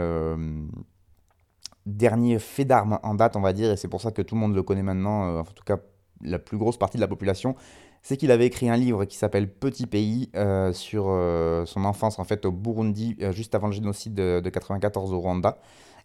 [1.87, 4.41] dernier fait d'armes en date, on va dire, et c'est pour ça que tout le
[4.41, 5.77] monde le connaît maintenant, en tout cas
[6.23, 7.55] la plus grosse partie de la population,
[8.03, 12.19] c'est qu'il avait écrit un livre qui s'appelle Petit pays euh, sur euh, son enfance
[12.19, 15.59] en fait au Burundi euh, juste avant le génocide de, 1994 au Rwanda.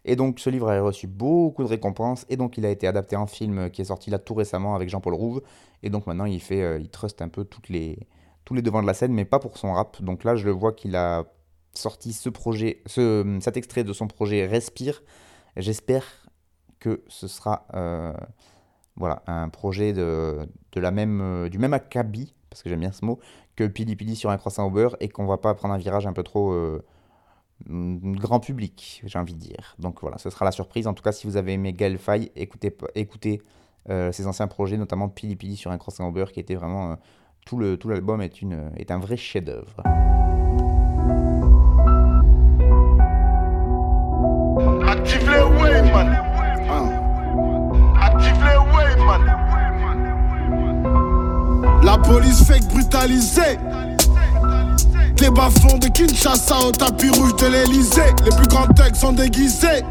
[0.04, 3.16] Et donc ce livre a reçu beaucoup de récompenses et donc il a été adapté
[3.16, 5.42] en film qui est sorti là tout récemment avec Jean-Paul Rouve.
[5.82, 7.98] Et donc maintenant il fait, il truste un peu toutes les,
[8.44, 10.00] tous les devants de la scène, mais pas pour son rap.
[10.02, 11.24] Donc là je le vois qu'il a
[11.72, 15.02] sorti ce projet, ce, cet extrait de son projet Respire.
[15.56, 16.04] J'espère
[16.78, 17.66] que ce sera
[18.96, 23.04] voilà, un projet de, la même, euh, du même acabit, parce que j'aime bien ce
[23.04, 23.18] mot,
[23.54, 26.06] que Pili Pili sur un croissant au beurre et qu'on va pas prendre un virage
[26.06, 26.82] un peu trop euh,
[27.68, 29.74] grand public, j'ai envie de dire.
[29.78, 30.86] Donc voilà, ce sera la surprise.
[30.86, 33.42] En tout cas, si vous avez aimé Gaël Faye, écoutez, écoutez
[33.88, 36.96] euh, ses anciens projets, notamment Pili Pili sur un croissant au beurre, qui était vraiment.
[37.44, 38.42] tout l'album est,
[38.76, 39.82] est un vrai chef-d'œuvre.
[52.06, 53.58] Police fake brutalisée.
[55.20, 58.14] Les bas-fonds de Kinshasa au tapis rouge de l'Elysée.
[58.24, 59.82] Les plus grands thugs sont déguisés.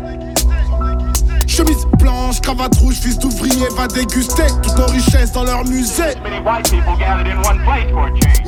[1.47, 6.15] Chemise blanche, cravate rouge, fils d'ouvrier va déguster toutes nos richesses dans leur musée.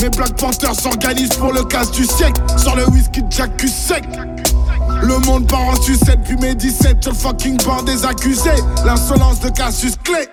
[0.01, 2.41] Mes Black Panthers s'organisent pour le casse du siècle.
[2.58, 4.03] Sur le whisky Jack sec.
[5.01, 8.49] Le monde part en sucette, puis mes 17 sur le fucking banc des accusés.
[8.86, 10.27] L'insolence de Cassius Clay.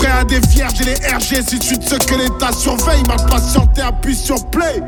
[0.00, 3.02] Prêt à des vierges j'ai les RG si tu ce que l'état surveille.
[3.06, 4.82] Ma patienté appuie sur play.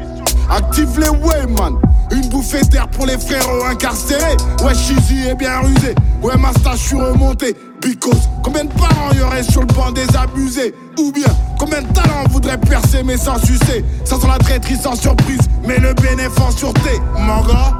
[0.48, 1.79] Active les Wayman.
[2.12, 4.38] Une bouffée d'air pour les frérots incarcérés.
[4.64, 5.94] Ouais, Shizzy est bien rusé.
[6.22, 7.55] Ouais, Masta, je suis remonté.
[7.83, 10.75] Because, combien de parents y aurait sur le banc des abusés?
[10.98, 13.85] Ou bien, combien de talents voudraient percer mais sans sucer?
[14.07, 17.03] Ça sent la traîtrise sans surprise, mais le bénéfice en sûreté.
[17.18, 17.72] Mon gars,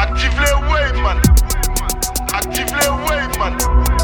[0.00, 1.18] active les Wayman.
[2.32, 3.97] Active les Wayman.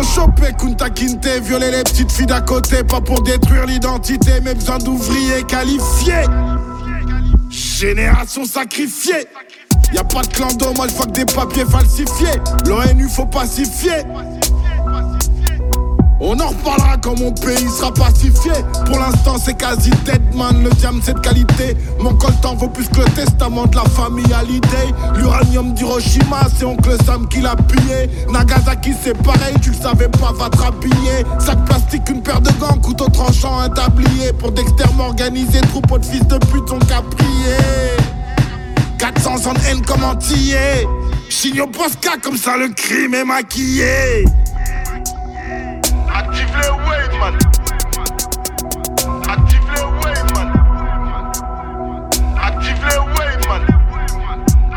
[0.00, 4.40] Ils ont chopé Kunta Kinte, violé les petites filles d'à côté, pas pour détruire l'identité,
[4.42, 6.24] mais besoin d'ouvriers qualifiés.
[7.50, 9.26] Génération sacrifiée.
[9.92, 12.40] Y a pas de clan d'eau, moi je que des papiers falsifiés.
[12.66, 14.04] L'ONU faut pacifier.
[16.22, 18.52] On en reparlera quand mon pays sera pacifié.
[18.84, 20.62] Pour l'instant, c'est quasi dead man.
[20.62, 21.76] Le diam, c'est de qualité.
[21.98, 24.92] Mon coltan vaut plus que le testament de la famille Hallyday.
[25.16, 28.10] L'uranium d'Hiroshima, c'est oncle Sam qui l'a pillé.
[28.30, 31.24] Nagasaki, c'est pareil, tu le savais pas, va te rhabiller.
[31.38, 34.34] Sac plastique, une paire de gants, couteau tranchant, un tablier.
[34.38, 37.96] Pour d'exterme organisé, troupeau de fils de pute sont capriés.
[38.98, 40.00] 400 ans de haine comme
[41.72, 44.26] Posca, comme ça le crime est maquillé.
[49.28, 49.82] Active les.
[52.42, 52.98] Active les.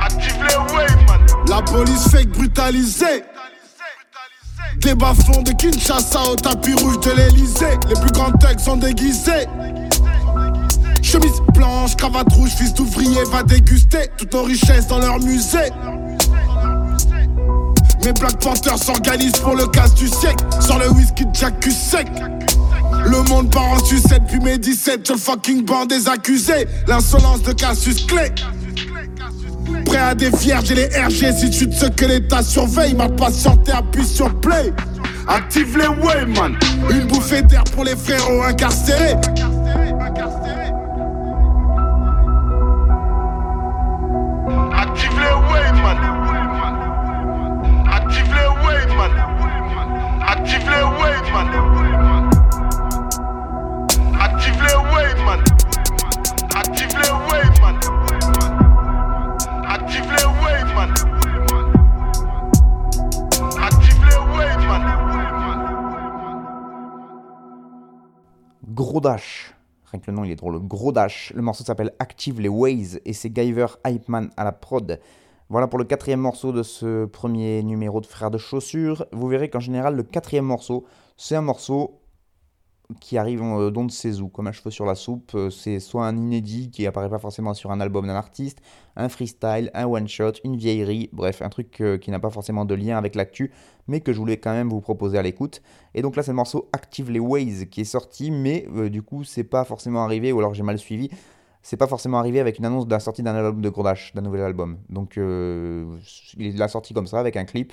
[0.01, 1.49] Active les.
[1.49, 3.23] La police fake brutalisée.
[4.77, 7.77] Des bas-fonds de Kinshasa au tapis rouge de l'Elysée.
[7.87, 9.47] Les plus grands thugs sont déguisés.
[11.01, 15.71] Chemise blanche, cravate rouge, fils d'ouvrier va déguster toutes nos richesses dans leur musée.
[18.05, 20.43] Mes Black Panthers s'organisent pour le casse du siècle.
[20.59, 22.07] Sans le whisky de Jack sec.
[23.05, 26.67] Le monde part en sucette, puis mes 17, je fucking bande des accusés.
[26.87, 28.33] L'insolence de Cassius Clay.
[29.85, 31.33] Prêt à défier, j'ai les RG.
[31.37, 34.73] Si tu te sais que l'État surveille, ma patiente appuie sur play.
[35.27, 36.57] Active les way, man.
[36.89, 39.15] Une bouffée d'air pour les frérots incarcérés.
[69.01, 69.55] Gros.
[69.91, 70.59] Rien que le nom, il est drôle.
[70.59, 71.33] Gros Dash.
[71.35, 74.99] Le morceau s'appelle Active les Ways et c'est Guyver Hypeman à la prod.
[75.49, 79.05] Voilà pour le quatrième morceau de ce premier numéro de Frères de Chaussures.
[79.11, 80.85] Vous verrez qu'en général, le quatrième morceau,
[81.17, 82.01] c'est un morceau
[82.99, 85.31] qui arrive euh, d'on ne sait où, comme un cheveu sur la soupe.
[85.35, 88.59] Euh, C'est soit un inédit qui apparaît pas forcément sur un album d'un artiste,
[88.95, 92.75] un freestyle, un one-shot, une vieillerie, bref, un truc euh, qui n'a pas forcément de
[92.75, 93.51] lien avec l'actu,
[93.87, 95.61] mais que je voulais quand même vous proposer à l'écoute.
[95.93, 99.01] Et donc là, c'est le morceau Active les Ways qui est sorti, mais euh, du
[99.01, 101.09] coup, c'est pas forcément arrivé, ou alors j'ai mal suivi.
[101.61, 104.21] C'est pas forcément arrivé avec une annonce de la sortie d'un album de Gourdash, d'un
[104.21, 104.79] nouvel album.
[104.89, 107.71] Donc il l'a sorti comme ça avec un clip.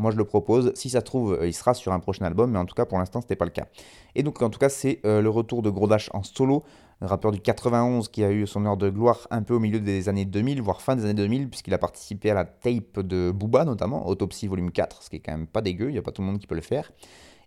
[0.00, 0.72] Moi je le propose.
[0.74, 2.86] Si ça se trouve, euh, il sera sur un prochain album, mais en tout cas
[2.86, 3.66] pour l'instant c'était pas le cas.
[4.14, 6.64] Et donc en tout cas c'est euh, le retour de Gourdash en solo,
[7.02, 10.08] rappeur du 91 qui a eu son heure de gloire un peu au milieu des
[10.08, 13.66] années 2000, voire fin des années 2000, puisqu'il a participé à la tape de Booba
[13.66, 16.12] notamment, Autopsy Volume 4, ce qui est quand même pas dégueu, il n'y a pas
[16.12, 16.90] tout le monde qui peut le faire.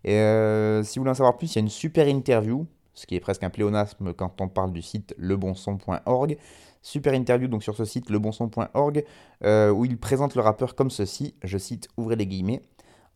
[0.04, 3.06] Et euh, si vous voulez en savoir plus, il y a une super interview, ce
[3.06, 6.38] qui est presque un pléonasme quand on parle du site lebonson.org.
[6.84, 9.04] Super interview donc sur ce site lebonson.org
[9.42, 12.60] euh, où il présente le rappeur comme ceci, je cite, ouvrez les guillemets.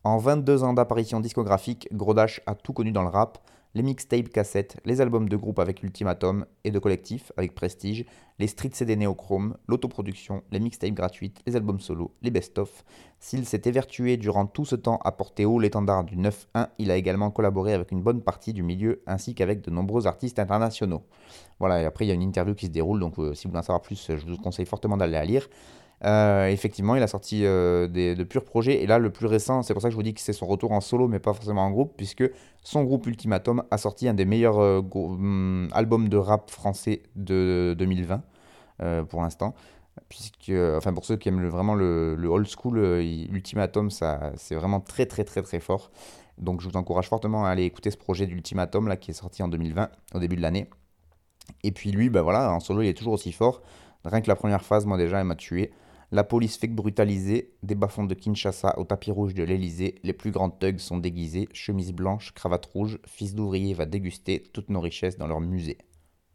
[0.04, 3.38] En 22 ans d'apparition discographique, Grodash a tout connu dans le rap,
[3.79, 8.05] les mixtapes cassettes, les albums de groupe avec Ultimatum et de collectif avec Prestige,
[8.41, 12.85] les street CD néochrome, l'autoproduction, les mixtapes gratuites, les albums solo, les best-of.
[13.21, 16.97] S'il s'est évertué durant tout ce temps à porter haut l'étendard du 9-1, il a
[16.97, 21.05] également collaboré avec une bonne partie du milieu ainsi qu'avec de nombreux artistes internationaux.
[21.61, 23.51] Voilà, et après il y a une interview qui se déroule, donc euh, si vous
[23.51, 25.49] voulez en savoir plus, je vous conseille fortement d'aller la lire.
[26.04, 28.82] Euh, effectivement, il a sorti euh, des, de purs projets.
[28.82, 30.46] Et là, le plus récent, c'est pour ça que je vous dis que c'est son
[30.46, 32.24] retour en solo, mais pas forcément en groupe, puisque
[32.62, 37.74] son groupe Ultimatum a sorti un des meilleurs euh, hum, albums de rap français de
[37.78, 38.22] 2020,
[38.82, 39.54] euh, pour l'instant.
[40.08, 44.80] Puisque, enfin, pour ceux qui aiment vraiment le, le old school, Ultimatum, ça, c'est vraiment
[44.80, 45.90] très, très, très, très fort.
[46.38, 49.42] Donc, je vous encourage fortement à aller écouter ce projet d'Ultimatum, là, qui est sorti
[49.42, 50.70] en 2020, au début de l'année.
[51.64, 53.62] Et puis lui, bah voilà, en solo, il est toujours aussi fort.
[54.04, 55.72] Rien que la première phase, moi déjà, elle m'a tué.
[56.11, 60.31] La police fait brutaliser, des bas-fonds de Kinshasa au tapis rouge de l'Elysée, les plus
[60.31, 65.18] grands thugs sont déguisés, chemise blanche, cravate rouge, fils d'ouvrier va déguster toutes nos richesses
[65.18, 65.77] dans leur musée.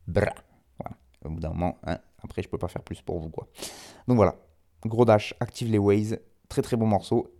[0.05, 0.33] Bra.
[0.77, 0.95] Voilà.
[1.25, 3.47] Au bout d'un moment, hein, après je peux pas faire plus pour vous quoi.
[4.07, 4.35] Donc voilà,
[4.85, 7.33] gros dash, active les ways, très très bon morceau.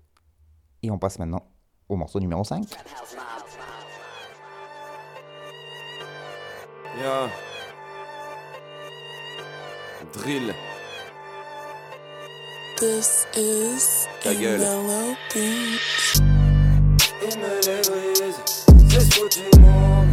[0.81, 1.45] Et on passe maintenant
[1.87, 2.65] au morceau numéro 5.
[6.97, 7.29] Yeah.
[10.13, 10.53] Drill.
[12.79, 14.59] This is Ta gueule.
[17.21, 18.39] Il me les brise,
[18.89, 20.07] c'est ce foutu monde.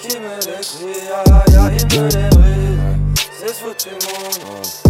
[0.00, 2.78] Qui me les crie, aïe aïe, il me les brise,
[3.36, 4.44] c'est ce foutu monde.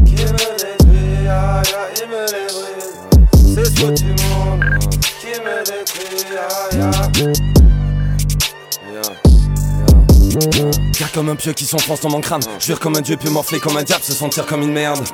[0.05, 2.97] Qui me les crie, aïe aïe, il me les brise,
[3.55, 4.63] c'est ce foutu monde.
[5.21, 7.33] Qui me les crie, aïe aïe.
[10.99, 12.43] Car comme un pieu qui s'enfonce dans mon crâne.
[12.59, 15.05] Je vire comme un dieu puis morfler comme un diable Se sentir comme une merde.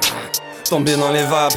[0.64, 1.56] Tomber dans les vapes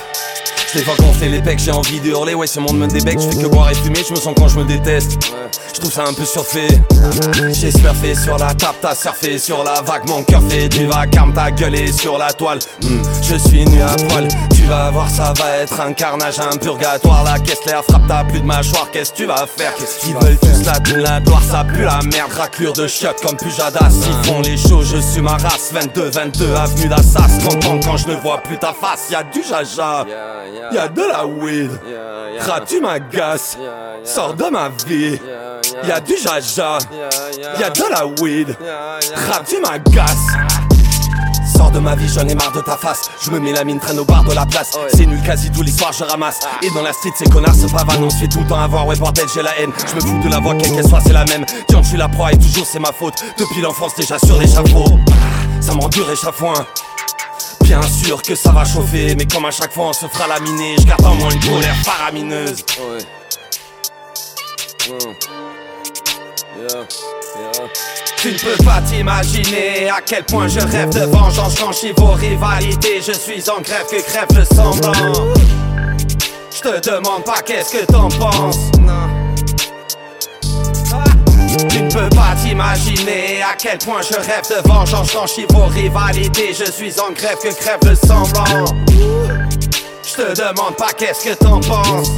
[0.75, 2.33] Les vois gonfler les pecs J'ai envie de hurler.
[2.33, 3.99] Ouais ce monde me débecte Je fais que boire et fumer.
[4.07, 5.19] Je me sens quand je me déteste.
[5.73, 6.67] Je trouve ça un peu surfait.
[7.51, 10.07] J'ai surfé sur la table T'as surfé sur la vague.
[10.07, 12.59] Mon cœur fait du vacarme T'as gueulé sur la toile.
[12.81, 14.27] Hmm, Je suis nu à poil
[14.63, 17.23] tu vas voir, ça va être un carnage, un purgatoire.
[17.23, 19.73] La caisse l'air frappe, t'as plus de mâchoire, qu'est-ce que tu vas faire?
[20.07, 22.31] Ils veulent tous la thune, la gloire, ça pue la merde.
[22.31, 25.71] Raclure de choc comme Pujadas, ils font les choses, je suis ma race.
[25.73, 27.39] 22, 22, avenue d'Assas.
[27.43, 30.05] Content quand je ne vois plus ta face, y'a du jaja,
[30.71, 31.71] y'a de la weed.
[32.47, 33.57] Ras-tu ma gasse,
[34.03, 35.19] sors de ma vie.
[35.87, 36.77] Y'a du jaja,
[37.59, 38.55] y'a de la weed.
[39.29, 40.62] Ras-tu ma gasse.
[41.73, 43.09] De ma vie, j'en ai marre de ta face.
[43.23, 44.71] Je me mets la mine, traîne au bar de la place.
[44.93, 46.39] C'est nul, quasi tout l'histoire, je ramasse.
[46.61, 48.03] Et dans la street, ces connards se pavanent.
[48.03, 49.71] On se fait tout le temps avoir, ouais, bordel, j'ai la haine.
[49.89, 51.45] Je me fous de la voix, quelle qu'elle soit, c'est la même.
[51.67, 53.23] Tiens, je suis la proie et toujours c'est ma faute.
[53.37, 54.99] Depuis l'enfance, déjà sur l'échafaud.
[55.61, 56.65] Ça m'endure échafouin.
[57.63, 60.75] Bien sûr que ça va chauffer, mais comme à chaque fois on se fera laminer,
[60.79, 62.63] je garde en moi une colère faramineuse.
[68.23, 73.01] Tu ne peux pas t'imaginer à quel point je rêve de vengeance Franchis vos rivalités.
[73.05, 74.93] Je suis en grève que crève le semblant.
[76.49, 78.71] Je te demande pas qu'est-ce que t'en penses.
[81.67, 86.53] Tu ne peux pas t'imaginer à quel point je rêve de vengeance Franchis vos rivalités.
[86.53, 88.63] Je suis en grève que crève le semblant.
[90.01, 92.09] Je te demande pas qu'est-ce que t'en penses.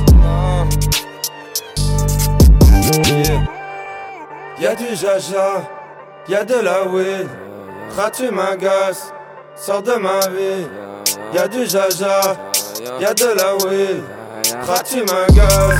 [4.61, 5.63] Y'a du jaja,
[6.27, 7.27] y'a de la weed.
[7.95, 9.11] Ras-tu ma gosse,
[9.55, 10.67] sors de ma vie.
[11.33, 12.21] Y'a du jaja,
[12.99, 14.03] y'a de la weed.
[14.67, 15.79] Ras-tu ma gosse.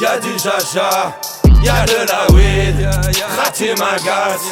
[0.00, 1.14] Y'a du jaja,
[1.62, 2.88] y'a de la weed.
[3.36, 4.48] Ras-tu ma gosse,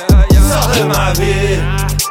[0.49, 1.59] sors de ma vie.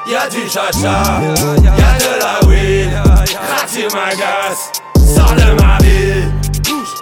[0.08, 1.22] Y'a du jaja,
[1.64, 2.92] y'a de la weed.
[2.94, 4.72] Ras-tu ma gosse,
[5.16, 6.26] sors de ma vie.
[6.64, 6.96] Bouge,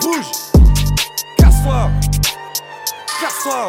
[0.00, 0.32] bouge.
[1.38, 1.90] Casse-toi
[3.18, 3.68] Casse-toi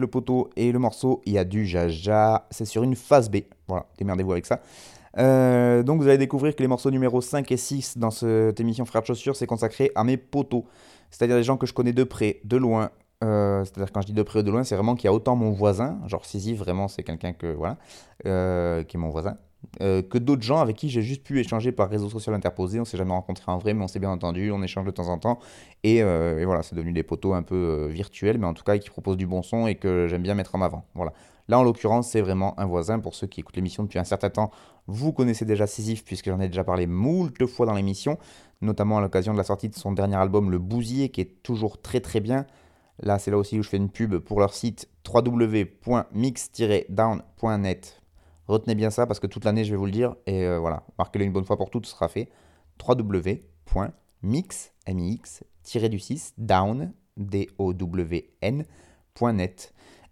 [0.00, 3.38] le poteau et le morceau, il y a du jaja, c'est sur une phase B,
[3.66, 4.60] voilà, démerdez-vous avec ça.
[5.18, 8.84] Euh, donc vous allez découvrir que les morceaux numéro 5 et 6 dans cette émission
[8.84, 10.66] Frères de Chaussures, c'est consacré à mes poteaux,
[11.10, 12.90] c'est-à-dire des gens que je connais de près, de loin,
[13.24, 15.12] euh, c'est-à-dire quand je dis de près ou de loin, c'est vraiment qu'il y a
[15.12, 17.76] autant mon voisin, genre Sisyphe vraiment c'est quelqu'un que, voilà,
[18.26, 19.36] euh, qui est mon voisin,
[19.80, 22.80] euh, que d'autres gens avec qui j'ai juste pu échanger par réseau social interposé.
[22.80, 25.08] On s'est jamais rencontré en vrai, mais on s'est bien entendu, on échange de temps
[25.08, 25.38] en temps.
[25.84, 28.64] Et, euh, et voilà, c'est devenu des poteaux un peu euh, virtuels, mais en tout
[28.64, 30.84] cas qui proposent du bon son et que j'aime bien mettre en avant.
[30.94, 31.12] Voilà.
[31.48, 32.98] Là, en l'occurrence, c'est vraiment un voisin.
[32.98, 34.50] Pour ceux qui écoutent l'émission depuis un certain temps,
[34.86, 38.18] vous connaissez déjà Sisyphe, puisque j'en ai déjà parlé moult fois dans l'émission,
[38.60, 41.80] notamment à l'occasion de la sortie de son dernier album, Le Bousier, qui est toujours
[41.80, 42.46] très très bien.
[43.00, 48.02] Là, c'est là aussi où je fais une pub pour leur site www.mix-down.net
[48.48, 50.16] Retenez bien ça parce que toute l'année, je vais vous le dire.
[50.26, 52.30] Et euh, voilà, marquez-le une bonne fois pour toutes, ce sera fait.
[52.86, 54.72] www.mix,
[55.90, 56.92] du 6, down.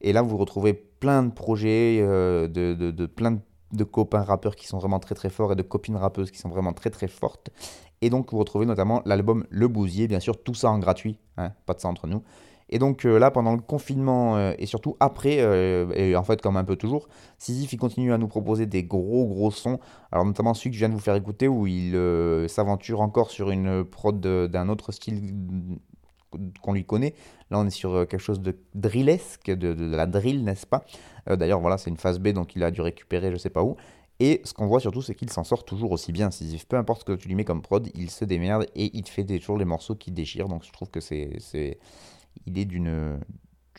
[0.03, 3.41] Et là, vous retrouvez plein de projets, euh, de, de, de, plein
[3.73, 6.51] de copains rappeurs qui sont vraiment très très forts et de copines rappeuses qui sont
[6.51, 7.51] vraiment très très fortes.
[8.03, 11.53] Et donc, vous retrouvez notamment l'album Le Bousier, bien sûr, tout ça en gratuit, hein,
[11.65, 12.23] pas de ça entre nous.
[12.69, 16.43] Et donc euh, là, pendant le confinement euh, et surtout après, euh, et en fait
[16.43, 17.09] comme un peu toujours,
[17.39, 19.79] Sisyphe il continue à nous proposer des gros gros sons.
[20.11, 21.97] Alors notamment celui que je viens de vous faire écouter où il
[22.49, 25.35] s'aventure encore sur une prod d'un autre style
[26.61, 27.15] qu'on lui connaît.
[27.51, 30.85] Là on est sur quelque chose de drillesque, de, de, la drill n'est-ce pas?
[31.29, 33.77] D'ailleurs voilà c'est une phase B donc il a dû récupérer je sais pas où.
[34.19, 36.31] Et ce qu'on voit surtout, c'est qu'il s'en sort toujours aussi bien.
[36.31, 39.03] Sisyphe, peu importe ce que tu lui mets comme prod, il se démerde et il
[39.03, 40.49] te fait toujours les morceaux qui déchirent.
[40.49, 41.79] Donc je trouve que c'est
[42.47, 43.19] il est d'une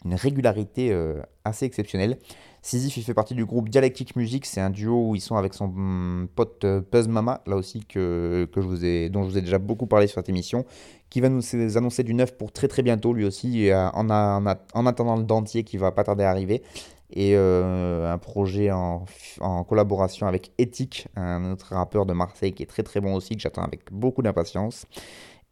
[0.05, 2.17] régularité euh, assez exceptionnelle.
[2.61, 5.53] Sisyphe, il fait partie du groupe Dialectic Music, c'est un duo où ils sont avec
[5.53, 9.29] son mm, pote euh, Puzz Mama, là aussi que, que je vous ai, dont je
[9.29, 10.65] vous ai déjà beaucoup parlé sur cette émission,
[11.09, 11.41] qui va nous
[11.77, 15.77] annoncer du neuf pour très très bientôt lui aussi, en, en, attendant le dentier qui
[15.77, 16.61] va pas tarder à arriver.
[17.09, 19.05] Et euh, un projet en,
[19.39, 23.35] en, collaboration avec Ethic, un autre rappeur de Marseille qui est très très bon aussi,
[23.35, 24.85] que j'attends avec beaucoup d'impatience.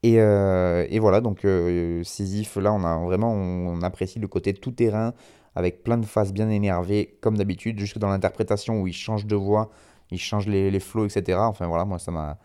[0.06, 4.54] Et, euh, et, voilà, donc euh, Sisyphe, là, on a vraiment, on, apprécie le côté
[4.54, 5.16] tout terrain,
[5.56, 9.36] avec plein de phases bien énervées, comme d'habitude, jusque dans l'interprétation où il change de
[9.36, 9.72] voix,
[10.12, 11.40] il change les, les flows, etc.
[11.42, 12.38] Enfin voilà, moi, ça m'a.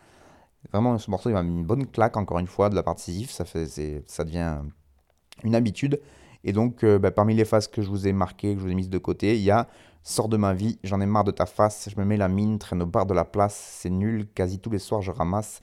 [0.72, 2.94] Vraiment, ce morceau, il m'a mis une bonne claque, encore une fois, de la part
[2.94, 3.30] de Sisyphe.
[3.30, 3.66] Ça, fait,
[4.06, 4.60] ça devient
[5.44, 6.00] une habitude.
[6.44, 8.72] Et donc, euh, bah, parmi les phases que je vous ai marquées, que je vous
[8.72, 9.68] ai mises de côté, il y a
[10.02, 12.58] Sors de ma vie, j'en ai marre de ta face, je me mets la mine,
[12.58, 15.60] traîne au bar de la place, c'est nul, quasi tous les soirs je ramasse.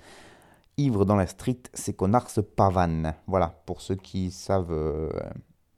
[0.78, 3.14] Ivre dans la street, ces connards se pavanent.
[3.26, 5.10] Voilà, pour ceux qui savent, euh,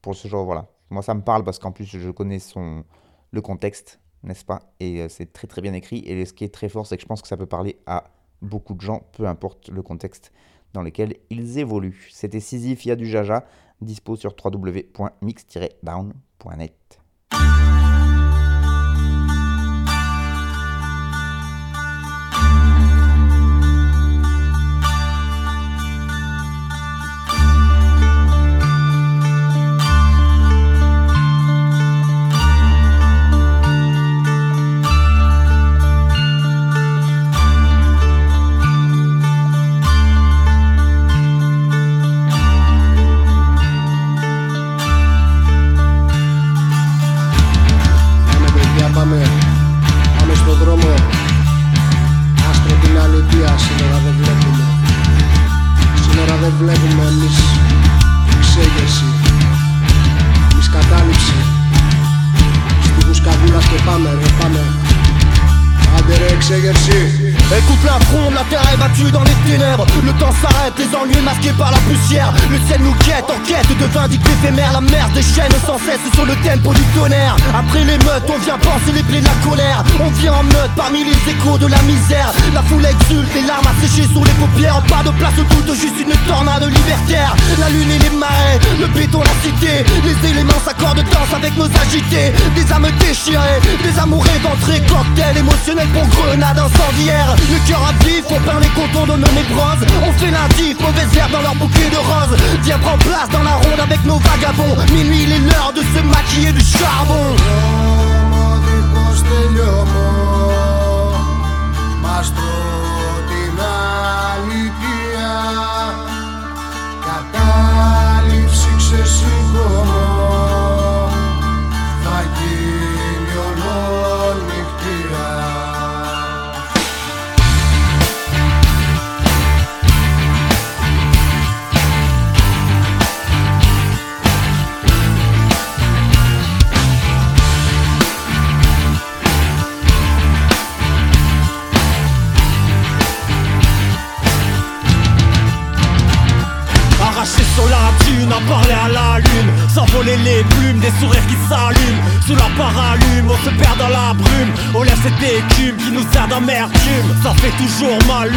[0.02, 0.68] pour ce genre, voilà.
[0.90, 2.84] Moi ça me parle parce qu'en plus je connais son,
[3.32, 4.74] le contexte, n'est-ce pas?
[4.80, 6.00] Et euh, c'est très très bien écrit.
[6.00, 8.06] Et ce qui est très fort, c'est que je pense que ça peut parler à
[8.42, 10.32] beaucoup de gens, peu importe le contexte
[10.74, 12.10] dans lequel ils évoluent.
[12.12, 13.46] C'était Sisyphe, il y a du jaja,
[13.82, 17.00] dispo sur www.mix-down.net.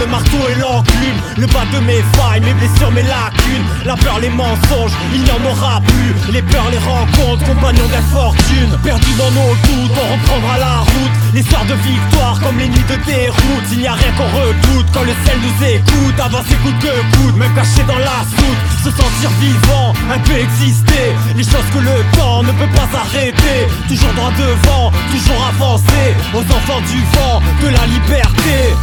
[0.02, 1.20] le marteau et l'enclume.
[1.36, 3.66] Le bas de mes failles, mes blessures, mes lacunes.
[3.84, 6.32] La peur, les mensonges, il n'y en aura plus.
[6.32, 8.70] Les peurs, les rencontres, compagnons de la fortune.
[8.82, 11.14] Perdus dans nos doutes, on reprendra la route.
[11.34, 13.66] Les soirs de victoire comme les nuits de déroute.
[13.72, 16.18] Il n'y a rien qu'on redoute quand le ciel nous écoute.
[16.18, 18.60] Avancer coûte que coûte, même caché dans la soute.
[18.84, 21.14] Se sentir vivant, un peu exister.
[21.36, 23.70] Les choses que le temps ne peut pas arrêter.
[23.88, 28.74] Toujours droit devant, toujours avancer Aux enfants du vent, de la liberté.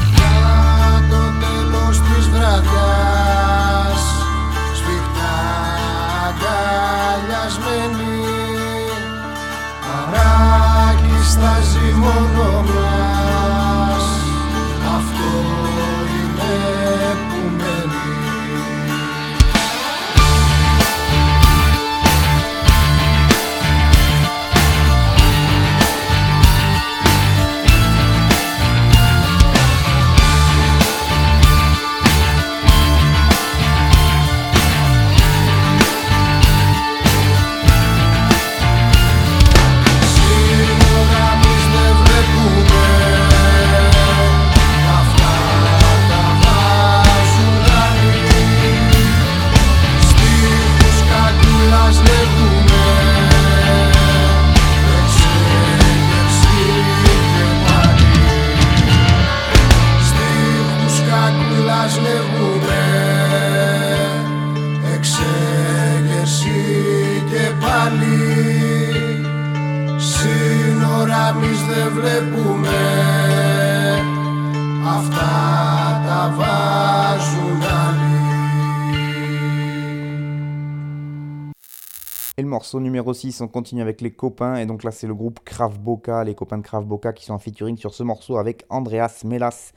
[2.49, 4.03] καρδιάς
[4.73, 5.35] σφιχτά
[6.27, 8.17] αγκαλιασμένη
[9.85, 11.87] παράγεις θα ζει
[82.75, 84.57] numéro 6, on continue avec les copains.
[84.57, 87.33] Et donc là, c'est le groupe Krav Boca, les copains de Krav Boca qui sont
[87.33, 89.71] en featuring sur ce morceau avec Andreas Melas.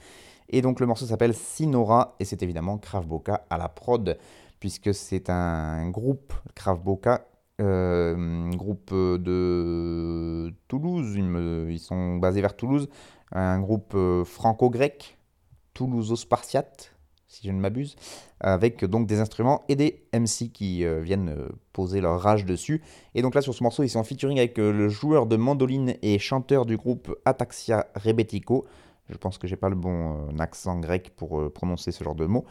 [0.50, 2.16] Et donc le morceau s'appelle Sinora.
[2.20, 4.18] Et c'est évidemment Krav Boca à la prod,
[4.60, 7.26] puisque c'est un groupe Krav Boca
[7.60, 12.88] euh, groupe de Toulouse, ils, sont basés vers Toulouse,
[13.30, 15.16] un groupe franco-grec,
[15.74, 16.92] Toulouso-Spartiate,
[17.28, 17.96] si je ne m'abuse,
[18.42, 21.34] avec donc des instruments et des MC qui viennent
[21.72, 22.82] poser leur rage dessus.
[23.14, 25.94] Et donc là sur ce morceau, ils sont en featuring avec le joueur de mandoline
[26.02, 28.66] et chanteur du groupe Ataxia Rebetico.
[29.12, 32.14] Je pense que j'ai pas le bon euh, accent grec pour euh, prononcer ce genre
[32.14, 32.44] de mots.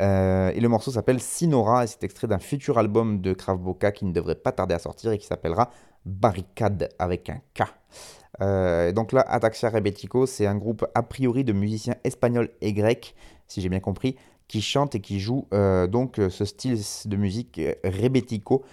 [0.00, 3.92] Euh, et le morceau s'appelle Sinora et c'est extrait d'un futur album de Krav Boka
[3.92, 5.70] qui ne devrait pas tarder à sortir et qui s'appellera
[6.04, 8.94] Barricade avec un K.
[8.94, 13.14] donc là, Ataxia Rebetico, c'est un groupe a priori de musiciens espagnols et grecs,
[13.48, 14.16] si j'ai bien compris,
[14.48, 18.64] qui chantent et qui jouent donc ce style de musique rebetico.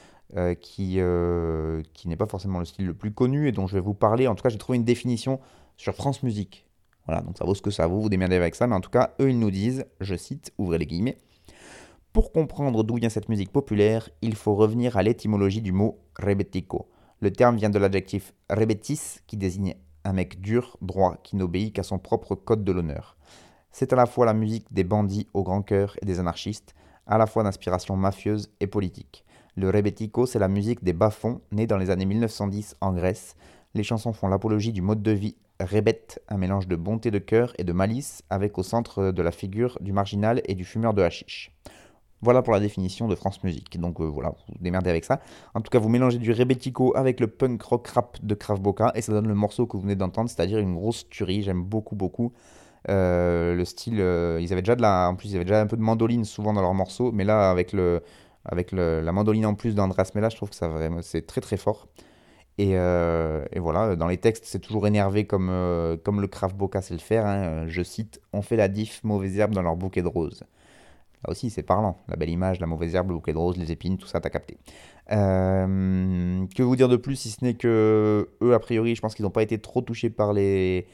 [0.61, 0.99] qui,
[1.93, 4.27] qui n'est pas forcément le style le plus connu et dont je vais vous parler.
[4.27, 5.39] En tout cas, j'ai trouvé une définition
[5.77, 6.65] sur France Musique
[7.05, 8.89] voilà, donc ça vaut ce que ça vaut, vous démerdez avec ça, mais en tout
[8.89, 11.17] cas, eux, ils nous disent, je cite, ouvrez les guillemets,
[12.13, 16.89] pour comprendre d'où vient cette musique populaire, il faut revenir à l'étymologie du mot rebetico.
[17.19, 21.83] Le terme vient de l'adjectif rebetis, qui désigne un mec dur, droit, qui n'obéit qu'à
[21.83, 23.17] son propre code de l'honneur.
[23.75, 26.75] C'est à la fois la musique des bandits au grand cœur et des anarchistes,
[27.07, 29.25] à la fois d'inspiration mafieuse et politique.
[29.55, 33.35] Le rebetico, c'est la musique des bas-fonds, née dans les années 1910 en Grèce.
[33.73, 37.51] Les chansons font l'apologie du mode de vie Rébette, un mélange de bonté de cœur
[37.57, 41.01] et de malice, avec au centre de la figure du marginal et du fumeur de
[41.01, 41.51] hashish.
[42.21, 43.79] Voilà pour la définition de France Musique.
[43.79, 45.19] Donc euh, voilà, vous, démerdez avec ça.
[45.55, 48.91] En tout cas, vous mélangez du rebetico avec le punk rock rap de Krav Boka
[48.93, 51.41] et ça donne le morceau que vous venez d'entendre, c'est-à-dire une grosse tuerie.
[51.41, 52.33] J'aime beaucoup, beaucoup
[52.89, 53.99] euh, le style.
[53.99, 56.25] Euh, ils avaient déjà de la, en plus, ils avaient déjà un peu de mandoline
[56.25, 58.01] souvent dans leurs morceaux, mais là, avec le,
[58.45, 61.57] avec la mandoline en plus d'Andras Mela, je trouve que ça vraiment, c'est très très
[61.57, 61.87] fort.
[62.61, 66.81] Euh, et, voilà, dans les textes, c'est toujours énervé comme, euh, comme le Krav Boka
[66.81, 67.25] sait le faire.
[67.25, 67.67] Hein.
[67.67, 70.43] Je cite On fait la diff, mauvaise herbe dans leur bouquet de roses.
[71.23, 71.97] Là aussi, c'est parlant.
[72.09, 74.29] La belle image, la mauvaise herbe, le bouquet de roses, les épines, tout ça, t'as
[74.29, 74.57] capté.
[75.11, 79.15] Euh, que vous dire de plus si ce n'est que eux, a priori, je pense
[79.15, 80.87] qu'ils n'ont pas été trop touchés par les,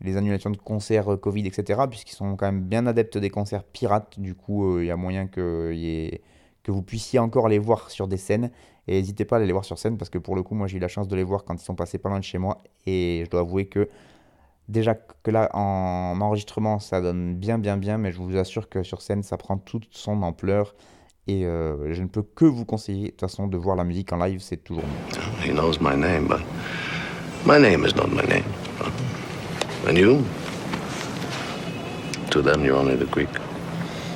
[0.00, 4.18] les annulations de concerts Covid, etc., puisqu'ils sont quand même bien adeptes des concerts pirates.
[4.18, 5.72] Du coup, il y a moyen que,
[6.62, 8.50] que vous puissiez encore les voir sur des scènes.
[8.90, 10.66] Et n'hésitez pas à aller les voir sur scène parce que pour le coup, moi
[10.66, 12.38] j'ai eu la chance de les voir quand ils sont passés pas loin de chez
[12.38, 12.58] moi.
[12.86, 13.88] Et je dois avouer que
[14.68, 18.82] déjà que là en enregistrement ça donne bien bien bien, mais je vous assure que
[18.82, 20.74] sur scène ça prend toute son ampleur.
[21.26, 24.12] Et euh, je ne peux que vous conseiller de toute façon de voir la musique
[24.12, 25.48] en live, c'est toujours mieux.
[25.48, 26.40] He knows my name, but
[27.46, 28.44] my name is not my name.
[29.86, 30.24] And you?
[32.30, 33.30] To them you're only the Greek.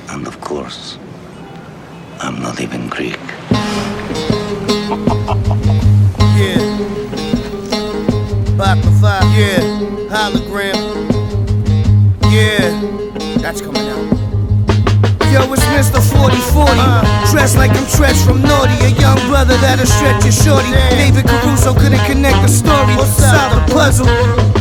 [0.09, 0.97] And of course,
[2.19, 3.19] I'm not even Greek.
[6.39, 6.61] yeah.
[8.57, 9.23] Back for five.
[9.37, 9.59] Yeah.
[10.09, 10.79] Hologram.
[12.31, 13.41] Yeah.
[13.41, 14.14] That's coming out.
[15.35, 15.99] Yo, it's Mr.
[15.99, 16.71] 4040.
[16.79, 18.71] Uh, Dressed like I'm Tresh from Naughty.
[18.87, 20.71] A young brother that'll stretch your shorty.
[20.95, 22.95] David Caruso couldn't connect the story.
[23.03, 24.07] Solve the puzzle.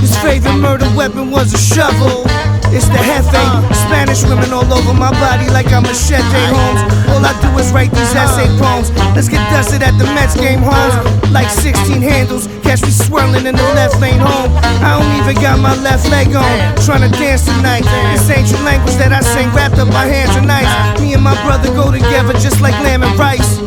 [0.03, 2.27] His favorite murder weapon was a shovel.
[2.75, 3.39] It's the Hefe.
[3.87, 6.83] Spanish women all over my body like I'm a Machete Holmes.
[7.07, 8.91] All I do is write these essay poems.
[9.15, 10.99] Let's get dusted at the Mets game homes.
[11.31, 14.51] Like 16 handles, catch me swirling in the left lane home.
[14.83, 16.75] I don't even got my left leg on.
[16.83, 17.87] Trying to dance tonight.
[18.11, 21.01] This ancient language that I sing wrapped up my hands and knives.
[21.01, 23.63] Me and my brother go together just like lamb and rice.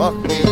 [0.00, 0.51] Fuck me.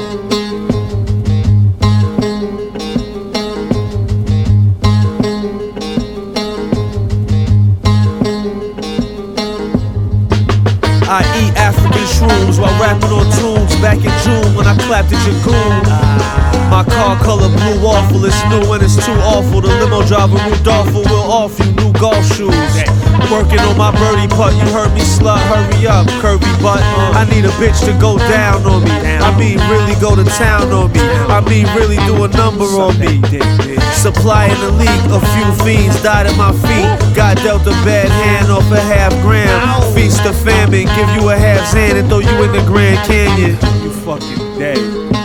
[15.11, 16.71] When I clapped at your goon.
[16.71, 19.61] My car color blue awful, it's new and it's too awful.
[19.61, 22.75] The limo driver Rudolfo will offer you new golf shoes.
[23.31, 26.83] Working on my birdie putt, you heard me slut, hurry up, curvy butt.
[27.15, 28.91] I need a bitch to go down on me.
[28.91, 31.01] I mean, really go to town on me.
[31.27, 33.19] I mean, really do a number on me.
[33.93, 37.15] Supply in the league, a few fiends died at my feet.
[37.15, 39.59] Got dealt a bad hand off a half gram.
[39.93, 43.59] Feast the famine, give you a half hand and throw you in the Grand Canyon.
[43.83, 45.20] You fucking dead.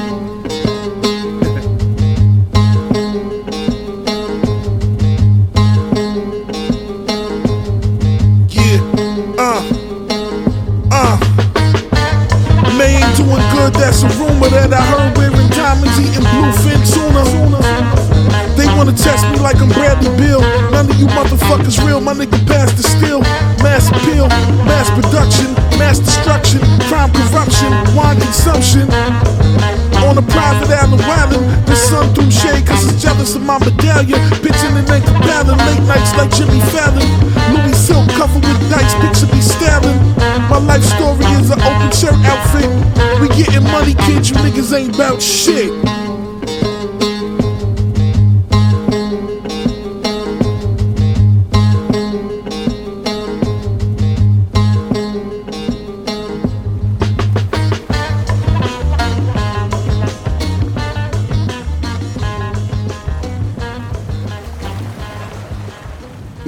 [44.77, 44.81] Et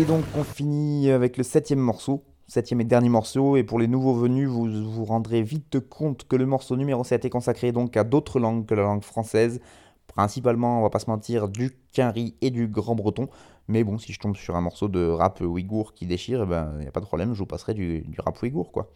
[0.03, 4.13] donc on finit avec le septième morceau, septième et dernier morceau, et pour les nouveaux
[4.13, 8.03] venus, vous vous rendrez vite compte que le morceau numéro 7 est consacré donc à
[8.03, 9.59] d'autres langues que la langue française,
[10.07, 13.27] principalement, on va pas se mentir, du quinri et du grand breton,
[13.67, 16.77] mais bon, si je tombe sur un morceau de rap ouïghour qui déchire, il ben,
[16.79, 18.89] n'y a pas de problème, je vous passerai du, du rap ouïghour, quoi.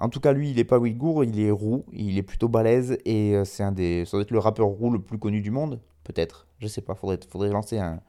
[0.00, 2.98] En tout cas, lui, il n'est pas ouïghour, il est roux, il est plutôt balèze,
[3.04, 4.04] et euh, c'est un des...
[4.04, 6.94] Ça doit être le rappeur roux le plus connu du monde, peut-être, je sais pas,
[6.94, 8.00] faudrait, faudrait lancer un...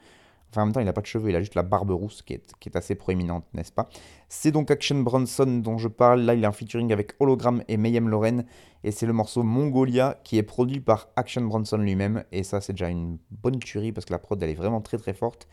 [0.51, 2.23] Enfin, en même temps, il n'a pas de cheveux, il a juste la barbe rousse
[2.23, 3.87] qui est, assez proéminente, n'est-ce pas?
[4.29, 6.21] C'est donc Action Bronson dont je parle.
[6.21, 8.45] Là, il est en featuring avec Hologram et Mayhem Loren.
[8.83, 12.23] Et c'est le morceau Mongolia qui est produit par Action Bronson lui-même.
[12.31, 14.97] Et ça, c'est déjà une bonne tuerie parce que la prod, elle est vraiment très
[14.97, 15.47] très forte.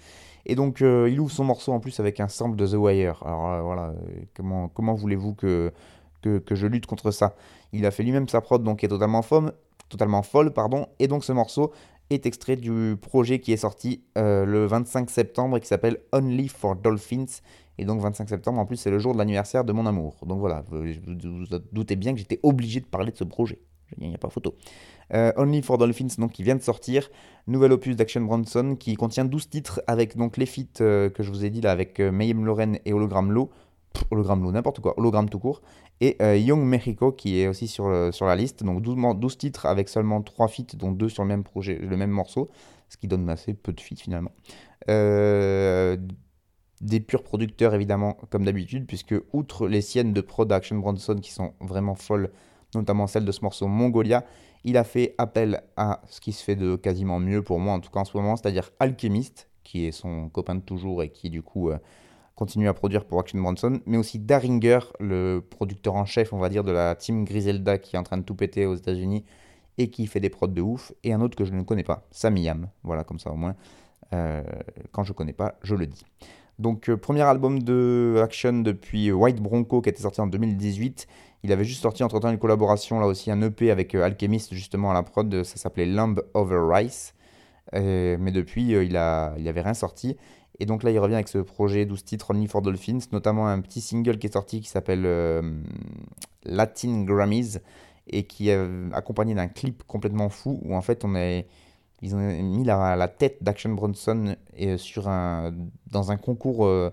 [0.46, 3.22] Et donc, euh, il ouvre son morceau en plus avec un sample de The Wire.
[3.26, 3.94] Alors euh, voilà,
[4.40, 5.72] euh, comment, voulez-vous que,
[6.22, 7.34] que, je lutte contre ça?
[7.72, 9.52] Il a fait lui-même sa prod, donc est totalement folle,
[9.88, 10.86] totalement folle, pardon.
[11.00, 11.72] Et donc, ce morceau
[12.10, 16.48] est extrait du projet qui est sorti euh, le 25 septembre et qui s'appelle Only
[16.48, 17.40] for Dolphins.
[17.78, 20.16] Et donc 25 septembre, en plus, c'est le jour de l'anniversaire de mon amour.
[20.26, 23.60] Donc voilà, vous vous, doutez bien que j'étais obligé de parler de ce projet.
[23.98, 24.54] Il n'y a pas photo.
[25.14, 27.08] Euh, Only for Dolphins, donc, qui vient de sortir.
[27.46, 31.30] Nouvel opus d'Action Bronson qui contient 12 titres avec donc les feats euh, que je
[31.30, 33.50] vous ai dit là avec Mayhem Loren et Hologram Low.
[33.96, 34.94] Pff, Hologram Low, n'importe quoi.
[34.98, 35.62] Hologram tout court.
[36.00, 38.62] Et euh, Young Mexico qui est aussi sur, sur la liste.
[38.64, 41.78] Donc 12, mor- 12 titres avec seulement 3 feats, dont 2 sur le même projet,
[41.78, 42.50] le même morceau.
[42.88, 44.30] Ce qui donne assez peu de feats finalement.
[44.88, 45.96] Euh,
[46.80, 51.32] des purs producteurs évidemment comme d'habitude puisque outre les siennes de prod Action Bronson qui
[51.32, 52.30] sont vraiment folles
[52.74, 54.24] notamment celle de ce morceau Mongolia
[54.62, 57.80] il a fait appel à ce qui se fait de quasiment mieux pour moi en
[57.80, 61.02] tout cas en ce moment c'est à dire Alchemist qui est son copain de toujours
[61.02, 61.78] et qui du coup euh,
[62.36, 66.48] continue à produire pour Action Bronson mais aussi Daringer le producteur en chef on va
[66.48, 69.24] dire de la team Griselda qui est en train de tout péter aux états unis
[69.78, 72.06] et qui fait des prods de ouf et un autre que je ne connais pas
[72.12, 73.56] Sammy Yam voilà comme ça au moins
[74.12, 74.44] euh,
[74.92, 76.04] quand je connais pas je le dis
[76.58, 81.06] donc, euh, premier album de Action depuis euh, White Bronco qui était sorti en 2018.
[81.42, 84.90] Il avait juste sorti entre temps une collaboration, là aussi un EP avec Alchemist justement
[84.90, 85.42] à la prod.
[85.42, 87.14] Ça s'appelait Lamb Over Rice.
[87.74, 90.16] Mais depuis, il, a, il avait rien sorti.
[90.58, 93.60] Et donc là, il revient avec ce projet 12 titres Only for Dolphins, notamment un
[93.60, 95.42] petit single qui est sorti qui s'appelle euh,
[96.44, 97.58] Latin Grammys
[98.08, 101.46] et qui est euh, accompagné d'un clip complètement fou où en fait on est
[102.02, 105.54] ils ont mis la, tête d'Action Bronson et sur un,
[105.90, 106.90] dans un concours euh,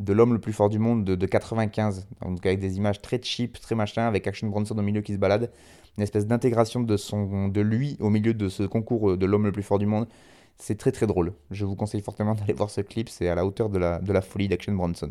[0.00, 3.20] de l'homme le plus fort du monde de, de 95, donc avec des images très
[3.20, 5.50] cheap, très machin, avec Action Bronson au milieu qui se balade,
[5.96, 9.52] une espèce d'intégration de, de lui au milieu de ce concours euh, de l'homme le
[9.52, 10.06] plus fort du monde.
[10.58, 11.32] C'est très très drôle.
[11.50, 14.12] Je vous conseille fortement d'aller voir ce clip, c'est à la hauteur de la, de
[14.12, 15.10] la folie d'Action Bronson.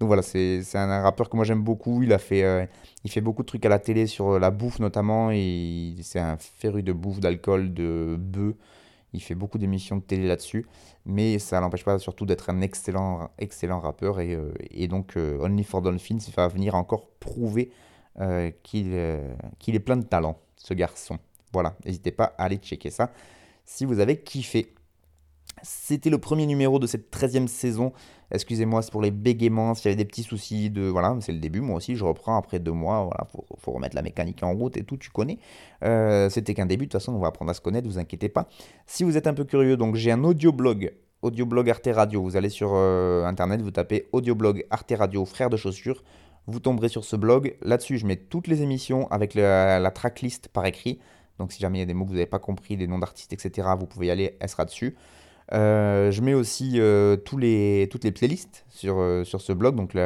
[0.00, 2.02] Donc voilà, c'est un, rappeur que moi j'aime beaucoup.
[2.02, 2.64] Il a fait, euh,
[3.04, 5.28] il fait beaucoup de trucs à la télé sur euh, la bouffe notamment.
[5.28, 8.56] C'est un féru de bouffe, d'alcool, de bœufs.
[9.12, 10.66] Il fait beaucoup d'émissions de télé là-dessus.
[11.04, 14.20] Mais ça l'empêche pas surtout d'être un excellent, excellent rappeur.
[14.20, 17.70] Et, euh, et donc Only for Dolphins va venir encore prouver
[18.62, 19.20] qu'il
[19.58, 21.18] qu'il est plein de talent, ce garçon.
[21.52, 23.10] Voilà, n'hésitez pas à aller checker ça
[23.70, 24.74] si vous avez kiffé.
[25.62, 27.92] C'était le premier numéro de cette 13e saison.
[28.32, 30.82] Excusez-moi, c'est pour les bégaiements, s'il y avait des petits soucis de...
[30.82, 33.26] Voilà, c'est le début, moi aussi, je reprends après deux mois, voilà,
[33.58, 35.38] faut, remettre la mécanique en route et tout, tu connais.
[35.84, 38.28] Euh, C'était qu'un début, de toute façon, on va apprendre à se connaître, vous inquiétez
[38.28, 38.48] pas.
[38.86, 40.92] Si vous êtes un peu curieux, donc j'ai un audioblog,
[41.22, 45.56] audioblog Arte Radio, vous allez sur euh, Internet, vous tapez audioblog Arte Radio, frère de
[45.56, 46.02] chaussures,
[46.46, 47.56] vous tomberez sur ce blog.
[47.62, 50.98] Là-dessus, je mets toutes les émissions avec la tracklist par écrit.
[51.40, 52.98] Donc si jamais il y a des mots que vous n'avez pas compris, des noms
[52.98, 54.94] d'artistes, etc., vous pouvez y aller, elle sera dessus.
[55.52, 59.74] Euh, je mets aussi euh, toutes les playlists sur, euh, sur ce blog.
[59.74, 59.96] Donc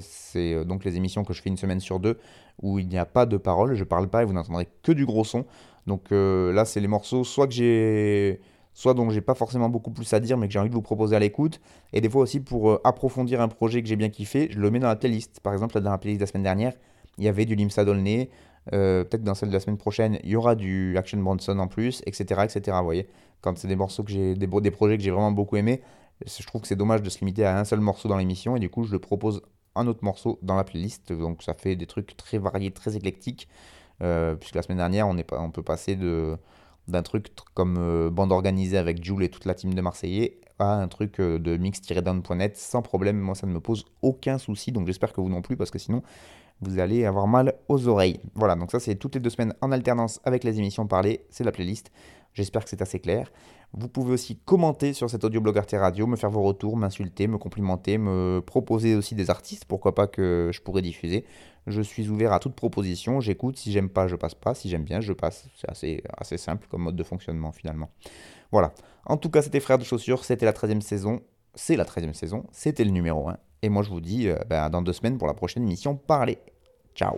[0.00, 2.16] c'est donc les émissions que je fais une semaine sur deux
[2.62, 5.04] où il n'y a pas de parole, je parle pas et vous n'entendrez que du
[5.04, 5.44] gros son.
[5.88, 8.40] Donc là, c'est les morceaux soit que j'ai
[8.72, 10.82] soit dont j'ai pas forcément beaucoup plus à dire mais que j'ai envie de vous
[10.82, 11.60] proposer à l'écoute
[11.92, 14.78] et des fois aussi pour approfondir un projet que j'ai bien kiffé, je le mets
[14.78, 15.40] dans la playlist.
[15.40, 16.72] Par exemple, dans la playlist de la semaine dernière,
[17.18, 18.30] il y avait du Limsa Dolné,
[18.72, 21.68] euh, peut-être dans celle de la semaine prochaine, il y aura du Action Bronson en
[21.68, 22.42] plus, etc.
[22.44, 22.78] etc.
[22.82, 23.08] Voyez,
[23.40, 25.82] quand c'est des morceaux que j'ai, des, des projets que j'ai vraiment beaucoup aimé,
[26.26, 28.60] je trouve que c'est dommage de se limiter à un seul morceau dans l'émission et
[28.60, 29.42] du coup, je le propose
[29.74, 31.12] un autre morceau dans la playlist.
[31.12, 33.48] Donc ça fait des trucs très variés, très éclectiques.
[34.02, 36.36] Euh, puisque la semaine dernière, on, est on peut passer de,
[36.88, 40.40] d'un truc tr- comme euh, bande organisée avec Jules et toute la team de Marseillais
[40.58, 43.18] à un truc euh, de mix-down.net sans problème.
[43.18, 44.72] Moi, ça ne me pose aucun souci.
[44.72, 46.02] Donc j'espère que vous non plus, parce que sinon,
[46.60, 48.20] vous allez avoir mal aux oreilles.
[48.34, 51.44] Voilà, donc ça c'est toutes les deux semaines en alternance avec les émissions parlées, c'est
[51.44, 51.90] la playlist.
[52.32, 53.30] J'espère que c'est assez clair.
[53.72, 57.38] Vous pouvez aussi commenter sur cet audioblog Arte Radio, me faire vos retours, m'insulter, me
[57.38, 61.24] complimenter, me proposer aussi des artistes, pourquoi pas que je pourrais diffuser.
[61.66, 64.84] Je suis ouvert à toute proposition, j'écoute, si j'aime pas, je passe pas, si j'aime
[64.84, 65.48] bien, je passe.
[65.56, 67.90] C'est assez, assez simple comme mode de fonctionnement finalement.
[68.52, 68.72] Voilà.
[69.06, 71.20] En tout cas, c'était Frères de Chaussures, c'était la 13e saison,
[71.54, 73.38] c'est la 13e saison, c'était le numéro 1.
[73.64, 76.36] Et moi je vous dis euh, ben, dans deux semaines pour la prochaine émission Parlez.
[76.94, 77.16] Ciao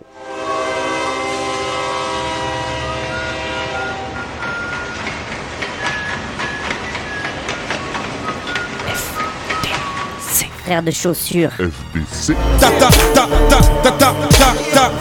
[10.63, 11.51] Frère de chaussures.
[11.51, 12.33] FDC.
[12.61, 14.91] Ta ta ta ta ta ta ta ta.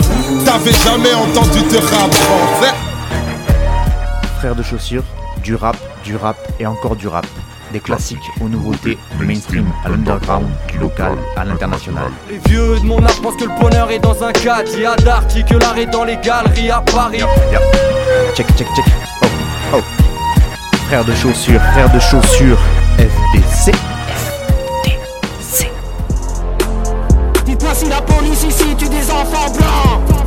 [0.44, 2.74] T'avais jamais entendu de rap français
[4.38, 5.04] Frère de chaussures,
[5.44, 7.26] du rap, du rap et encore du rap.
[7.72, 12.10] Des classiques aux nouveautés, du mainstream à l'underground, du local à l'international.
[12.30, 14.70] Les vieux de mon art pensent que le bonheur est dans un cadre.
[14.74, 17.22] Il y a Darty que l'art est dans les galeries à Paris.
[18.34, 18.84] Check, check, check.
[19.22, 19.26] Oh,
[19.74, 19.80] oh.
[20.86, 22.58] Frère de chaussures, frère de chaussures,
[22.98, 23.72] FDC.
[27.44, 30.25] Dites-moi si la police ici tue des enfants blancs